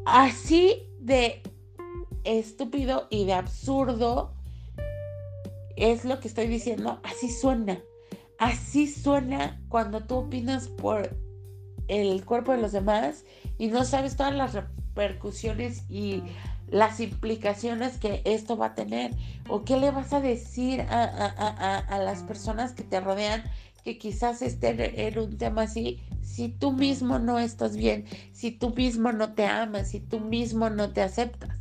así 0.06 0.90
de 1.00 1.44
estúpido 2.24 3.08
y 3.10 3.26
de 3.26 3.34
absurdo 3.34 4.34
es 5.76 6.06
lo 6.06 6.20
que 6.20 6.28
estoy 6.28 6.48
diciendo, 6.48 7.00
así 7.04 7.30
suena. 7.30 7.80
Así 8.40 8.88
suena 8.88 9.62
cuando 9.68 10.06
tú 10.06 10.16
opinas 10.16 10.70
por 10.70 11.14
el 11.90 12.24
cuerpo 12.24 12.54
de 12.54 12.62
los 12.62 12.72
demás 12.72 13.26
y 13.58 13.68
no 13.68 13.84
sabes 13.84 14.16
todas 14.16 14.34
las 14.34 14.54
repercusiones 14.54 15.84
y 15.90 16.24
las 16.70 17.02
implicaciones 17.02 17.98
que 17.98 18.22
esto 18.24 18.56
va 18.56 18.68
a 18.68 18.76
tener 18.76 19.12
o 19.50 19.66
qué 19.66 19.76
le 19.76 19.92
vas 19.92 20.14
a 20.14 20.22
decir 20.22 20.82
a, 20.90 22.00
las 22.02 22.24
personas 22.24 22.72
que 22.72 22.84
te 22.84 23.02
rodean 23.02 23.44
que 23.84 23.98
quizás 23.98 24.42
estén 24.42 24.80
en 24.80 25.20
un 25.20 25.38
tema 25.38 25.64
así 25.64 26.00
si 26.22 26.48
tú 26.48 26.72
mismo 26.72 27.20
no 27.20 27.40
estás 27.40 27.76
bien, 27.76 28.06
si 28.32 28.52
tú 28.52 28.70
mismo 28.70 29.12
no 29.12 29.34
te 29.34 29.48
amas, 29.48 29.90
si 29.90 30.00
tú 30.00 30.22
mismo 30.22 30.70
no 30.70 30.94
te 30.94 31.02
aceptas. 31.02 31.58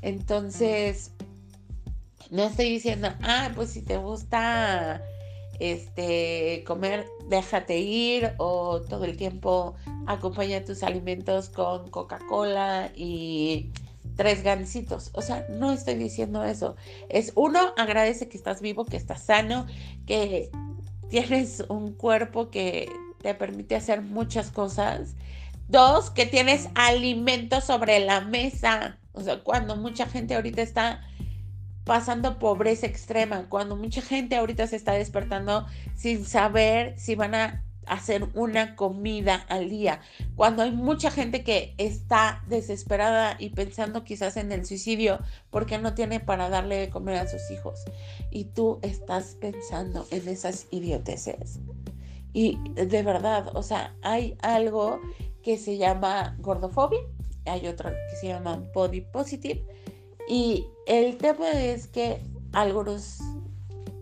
Entonces, 0.00 1.10
no 2.30 2.44
estoy 2.44 2.70
diciendo, 2.70 3.08
ah, 3.22 3.50
pues 3.56 3.70
si 3.70 3.82
te 3.82 3.96
gusta 3.96 5.02
este, 5.60 6.64
comer, 6.66 7.06
déjate 7.28 7.78
ir 7.78 8.32
o 8.38 8.80
todo 8.80 9.04
el 9.04 9.16
tiempo 9.16 9.74
acompaña 10.06 10.64
tus 10.64 10.82
alimentos 10.82 11.48
con 11.48 11.90
Coca-Cola 11.90 12.90
y 12.94 13.70
tres 14.16 14.42
gansitos. 14.42 15.10
O 15.14 15.22
sea, 15.22 15.46
no 15.50 15.72
estoy 15.72 15.94
diciendo 15.94 16.44
eso. 16.44 16.76
Es 17.08 17.32
uno, 17.34 17.72
agradece 17.76 18.28
que 18.28 18.36
estás 18.36 18.60
vivo, 18.60 18.84
que 18.84 18.96
estás 18.96 19.22
sano, 19.22 19.66
que 20.06 20.50
tienes 21.08 21.64
un 21.68 21.92
cuerpo 21.92 22.50
que 22.50 22.90
te 23.22 23.34
permite 23.34 23.76
hacer 23.76 24.02
muchas 24.02 24.50
cosas. 24.50 25.14
Dos, 25.68 26.10
que 26.10 26.26
tienes 26.26 26.68
alimentos 26.74 27.64
sobre 27.64 28.00
la 28.00 28.20
mesa. 28.20 28.98
O 29.12 29.22
sea, 29.22 29.42
cuando 29.42 29.76
mucha 29.76 30.06
gente 30.06 30.34
ahorita 30.34 30.60
está 30.62 31.00
pasando 31.84 32.38
pobreza 32.38 32.86
extrema, 32.86 33.46
cuando 33.48 33.76
mucha 33.76 34.02
gente 34.02 34.36
ahorita 34.36 34.66
se 34.66 34.76
está 34.76 34.92
despertando 34.92 35.66
sin 35.94 36.24
saber 36.24 36.98
si 36.98 37.14
van 37.14 37.34
a 37.34 37.64
hacer 37.86 38.26
una 38.34 38.76
comida 38.76 39.44
al 39.48 39.68
día, 39.68 40.00
cuando 40.36 40.62
hay 40.62 40.72
mucha 40.72 41.10
gente 41.10 41.44
que 41.44 41.74
está 41.76 42.42
desesperada 42.48 43.36
y 43.38 43.50
pensando 43.50 44.04
quizás 44.04 44.36
en 44.36 44.52
el 44.52 44.64
suicidio 44.64 45.18
porque 45.50 45.78
no 45.78 45.94
tiene 45.94 46.20
para 46.20 46.48
darle 46.48 46.76
de 46.76 46.90
comer 46.90 47.16
a 47.16 47.26
sus 47.26 47.50
hijos 47.50 47.80
y 48.30 48.44
tú 48.44 48.78
estás 48.82 49.36
pensando 49.40 50.06
en 50.10 50.28
esas 50.28 50.66
idioteces. 50.70 51.60
Y 52.32 52.58
de 52.74 53.02
verdad, 53.02 53.54
o 53.54 53.62
sea, 53.62 53.94
hay 54.02 54.36
algo 54.42 55.00
que 55.42 55.58
se 55.58 55.76
llama 55.76 56.36
gordofobia, 56.40 57.00
hay 57.44 57.66
otro 57.68 57.90
que 57.90 58.16
se 58.16 58.28
llama 58.28 58.62
body 58.74 59.02
positive 59.02 59.64
y 60.28 60.66
el 60.86 61.16
tema 61.16 61.50
es 61.50 61.86
que 61.86 62.20
algunos 62.52 63.18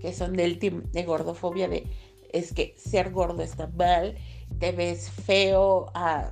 que 0.00 0.12
son 0.12 0.34
del 0.34 0.58
team 0.58 0.82
de 0.92 1.04
gordofobia, 1.04 1.68
de, 1.68 1.86
es 2.32 2.52
que 2.52 2.74
ser 2.76 3.12
gordo 3.12 3.42
está 3.42 3.68
mal, 3.68 4.16
te 4.58 4.72
ves 4.72 5.10
feo, 5.10 5.90
a, 5.94 6.30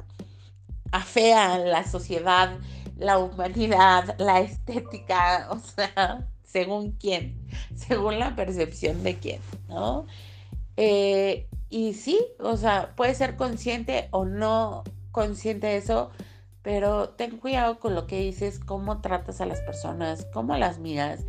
a 0.90 1.00
fea 1.02 1.58
la 1.58 1.84
sociedad, 1.84 2.58
la 2.96 3.18
humanidad, 3.18 4.16
la 4.18 4.40
estética, 4.40 5.48
o 5.50 5.58
sea, 5.58 6.28
según 6.44 6.92
quién, 6.92 7.46
según 7.76 8.18
la 8.18 8.34
percepción 8.34 9.02
de 9.02 9.18
quién, 9.18 9.40
¿no? 9.68 10.06
Eh, 10.76 11.46
y 11.68 11.94
sí, 11.94 12.20
o 12.40 12.56
sea, 12.56 12.94
puede 12.96 13.14
ser 13.14 13.36
consciente 13.36 14.08
o 14.10 14.24
no 14.24 14.82
consciente 15.12 15.68
de 15.68 15.76
eso, 15.76 16.10
pero 16.62 17.10
ten 17.10 17.38
cuidado 17.38 17.78
con 17.78 17.94
lo 17.94 18.06
que 18.06 18.20
dices, 18.20 18.58
cómo 18.58 19.00
tratas 19.00 19.40
a 19.40 19.46
las 19.46 19.60
personas, 19.60 20.26
cómo 20.32 20.56
las 20.56 20.78
miras 20.78 21.24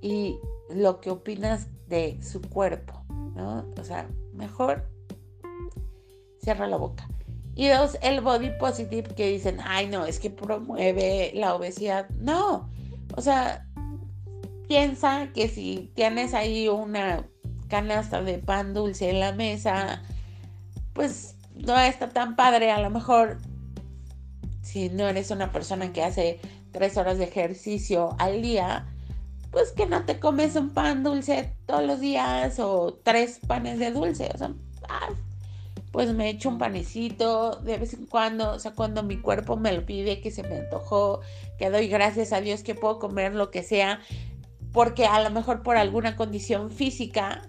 y 0.00 0.38
lo 0.70 1.00
que 1.00 1.10
opinas 1.10 1.68
de 1.88 2.18
su 2.22 2.42
cuerpo, 2.42 3.02
¿no? 3.34 3.64
O 3.78 3.84
sea, 3.84 4.08
mejor 4.32 4.88
cierra 6.42 6.66
la 6.66 6.76
boca. 6.76 7.08
Y 7.54 7.68
dos, 7.68 7.96
el 8.02 8.20
body 8.20 8.50
positive 8.58 9.14
que 9.14 9.28
dicen, 9.28 9.58
ay 9.64 9.86
no, 9.86 10.04
es 10.04 10.18
que 10.18 10.28
promueve 10.28 11.32
la 11.34 11.54
obesidad. 11.54 12.08
No, 12.10 12.68
o 13.16 13.20
sea, 13.20 13.66
piensa 14.68 15.28
que 15.32 15.48
si 15.48 15.92
tienes 15.94 16.34
ahí 16.34 16.68
una 16.68 17.26
canasta 17.68 18.22
de 18.22 18.38
pan 18.38 18.74
dulce 18.74 19.10
en 19.10 19.20
la 19.20 19.32
mesa, 19.32 20.02
pues 20.92 21.36
no 21.54 21.78
está 21.78 22.08
tan 22.10 22.36
padre, 22.36 22.70
a 22.72 22.80
lo 22.80 22.90
mejor 22.90 23.38
si 24.74 24.88
no 24.88 25.06
eres 25.06 25.30
una 25.30 25.52
persona 25.52 25.92
que 25.92 26.02
hace 26.02 26.40
tres 26.72 26.96
horas 26.96 27.16
de 27.18 27.24
ejercicio 27.26 28.16
al 28.18 28.42
día, 28.42 28.88
pues 29.52 29.70
que 29.70 29.86
no 29.86 30.04
te 30.04 30.18
comes 30.18 30.56
un 30.56 30.70
pan 30.70 31.04
dulce 31.04 31.54
todos 31.64 31.84
los 31.84 32.00
días 32.00 32.58
o 32.58 32.98
tres 33.04 33.38
panes 33.46 33.78
de 33.78 33.92
dulce. 33.92 34.28
O 34.34 34.36
sea, 34.38 34.52
ah, 34.88 35.10
pues 35.92 36.12
me 36.12 36.28
echo 36.28 36.48
un 36.48 36.58
panecito 36.58 37.60
de 37.62 37.78
vez 37.78 37.94
en 37.94 38.06
cuando, 38.06 38.50
o 38.50 38.58
sea, 38.58 38.72
cuando 38.72 39.04
mi 39.04 39.16
cuerpo 39.20 39.56
me 39.56 39.72
lo 39.72 39.86
pide, 39.86 40.20
que 40.20 40.32
se 40.32 40.42
me 40.42 40.58
antojó, 40.58 41.20
que 41.56 41.70
doy 41.70 41.86
gracias 41.86 42.32
a 42.32 42.40
Dios 42.40 42.64
que 42.64 42.74
puedo 42.74 42.98
comer 42.98 43.32
lo 43.32 43.52
que 43.52 43.62
sea, 43.62 44.00
porque 44.72 45.06
a 45.06 45.22
lo 45.22 45.30
mejor 45.30 45.62
por 45.62 45.76
alguna 45.76 46.16
condición 46.16 46.72
física 46.72 47.48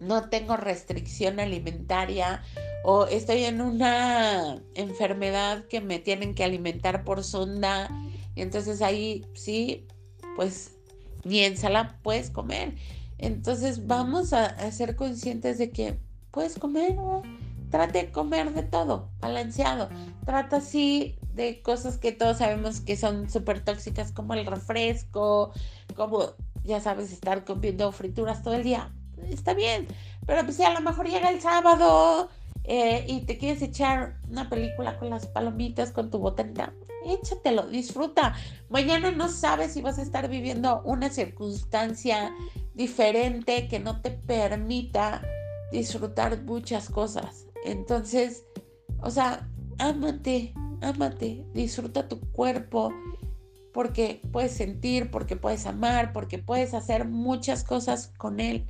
no 0.00 0.28
tengo 0.28 0.58
restricción 0.58 1.40
alimentaria 1.40 2.42
o 2.82 3.06
estoy 3.06 3.44
en 3.44 3.60
una 3.60 4.62
enfermedad 4.74 5.64
que 5.66 5.80
me 5.80 5.98
tienen 5.98 6.34
que 6.34 6.44
alimentar 6.44 7.04
por 7.04 7.24
sonda, 7.24 7.88
y 8.34 8.42
entonces 8.42 8.82
ahí 8.82 9.26
sí, 9.34 9.86
pues 10.36 10.76
ni 11.24 11.40
ensalada 11.40 11.98
puedes 12.02 12.30
comer. 12.30 12.74
Entonces 13.18 13.86
vamos 13.86 14.32
a, 14.32 14.70
ser 14.72 14.96
conscientes 14.96 15.58
de 15.58 15.70
que 15.70 15.98
puedes 16.30 16.58
comer, 16.58 16.96
trate 17.70 18.06
de 18.06 18.12
comer 18.12 18.52
de 18.54 18.62
todo, 18.62 19.10
balanceado. 19.20 19.90
Trata 20.24 20.56
así 20.56 21.18
de 21.34 21.60
cosas 21.60 21.98
que 21.98 22.12
todos 22.12 22.38
sabemos 22.38 22.80
que 22.80 22.96
son 22.96 23.28
súper 23.28 23.62
tóxicas, 23.62 24.12
como 24.12 24.34
el 24.34 24.46
refresco, 24.46 25.52
como, 25.96 26.30
ya 26.64 26.80
sabes, 26.80 27.12
estar 27.12 27.44
comiendo 27.44 27.92
frituras 27.92 28.42
todo 28.42 28.54
el 28.54 28.64
día. 28.64 28.90
Está 29.28 29.52
bien, 29.52 29.86
pero 30.26 30.42
pues 30.44 30.58
a 30.60 30.72
lo 30.72 30.80
mejor 30.80 31.06
llega 31.06 31.28
el 31.28 31.42
sábado 31.42 32.30
eh, 32.64 33.04
y 33.08 33.20
te 33.22 33.38
quieres 33.38 33.62
echar 33.62 34.18
una 34.28 34.48
película 34.48 34.98
con 34.98 35.10
las 35.10 35.26
palomitas, 35.26 35.92
con 35.92 36.10
tu 36.10 36.18
botella, 36.18 36.72
échatelo, 37.06 37.66
disfruta. 37.66 38.34
Mañana 38.68 39.10
no 39.10 39.28
sabes 39.28 39.72
si 39.72 39.82
vas 39.82 39.98
a 39.98 40.02
estar 40.02 40.28
viviendo 40.28 40.82
una 40.84 41.10
circunstancia 41.10 42.34
diferente 42.74 43.68
que 43.68 43.80
no 43.80 44.00
te 44.00 44.10
permita 44.10 45.22
disfrutar 45.72 46.42
muchas 46.42 46.90
cosas. 46.90 47.46
Entonces, 47.64 48.44
o 49.02 49.10
sea, 49.10 49.48
ámate, 49.78 50.54
ámate, 50.80 51.44
disfruta 51.54 52.08
tu 52.08 52.20
cuerpo, 52.32 52.92
porque 53.72 54.20
puedes 54.32 54.52
sentir, 54.52 55.10
porque 55.10 55.36
puedes 55.36 55.66
amar, 55.66 56.12
porque 56.12 56.38
puedes 56.38 56.74
hacer 56.74 57.06
muchas 57.06 57.64
cosas 57.64 58.12
con 58.18 58.40
él. 58.40 58.66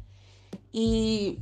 Y 0.73 1.41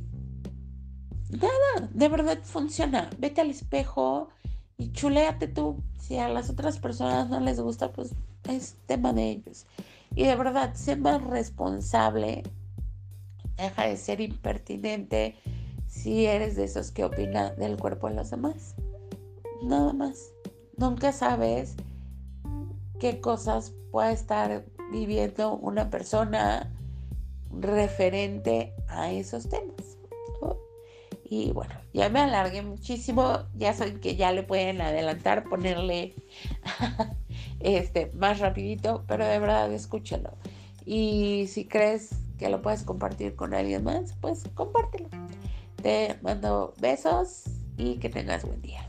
nada, 1.29 1.89
de 1.93 2.09
verdad 2.09 2.39
funciona. 2.43 3.09
Vete 3.17 3.41
al 3.41 3.49
espejo 3.49 4.29
y 4.77 4.91
chuléate 4.91 5.47
tú. 5.47 5.81
Si 5.99 6.17
a 6.17 6.29
las 6.29 6.49
otras 6.49 6.79
personas 6.79 7.29
no 7.29 7.39
les 7.39 7.59
gusta, 7.59 7.91
pues 7.91 8.13
es 8.47 8.77
tema 8.87 9.13
de 9.13 9.29
ellos. 9.29 9.65
Y 10.15 10.23
de 10.23 10.35
verdad, 10.35 10.73
sé 10.73 10.95
más 10.95 11.23
responsable. 11.23 12.43
Deja 13.57 13.87
de 13.87 13.97
ser 13.97 14.21
impertinente 14.21 15.35
si 15.87 16.25
eres 16.25 16.55
de 16.55 16.63
esos 16.63 16.91
que 16.91 17.03
opina 17.03 17.51
del 17.51 17.77
cuerpo 17.77 18.07
de 18.07 18.15
los 18.15 18.31
demás. 18.31 18.75
Nada 19.63 19.93
más. 19.93 20.31
Nunca 20.77 21.11
sabes 21.11 21.75
qué 22.99 23.19
cosas 23.19 23.73
puede 23.91 24.13
estar 24.13 24.65
viviendo 24.91 25.55
una 25.57 25.89
persona 25.89 26.71
referente 27.51 28.73
a 28.87 29.11
esos 29.11 29.49
temas. 29.49 29.88
Y 31.29 31.51
bueno, 31.51 31.75
ya 31.93 32.09
me 32.09 32.21
alargué 32.21 32.63
muchísimo. 32.63 33.43
Ya 33.55 33.73
saben 33.73 33.99
que 33.99 34.15
ya 34.15 34.31
le 34.31 34.41
pueden 34.41 34.81
adelantar, 34.81 35.43
ponerle 35.43 36.15
este 37.59 38.11
más 38.15 38.39
rapidito, 38.39 39.03
pero 39.07 39.25
de 39.25 39.37
verdad 39.37 39.71
escúchalo. 39.71 40.31
Y 40.85 41.45
si 41.47 41.65
crees 41.65 42.09
que 42.39 42.49
lo 42.49 42.63
puedes 42.63 42.81
compartir 42.81 43.35
con 43.35 43.53
alguien 43.53 43.83
más, 43.83 44.15
pues 44.21 44.43
compártelo. 44.55 45.09
Te 45.83 46.17
mando 46.23 46.73
besos 46.79 47.43
y 47.77 47.97
que 47.97 48.09
tengas 48.09 48.43
buen 48.43 48.61
día. 48.63 48.88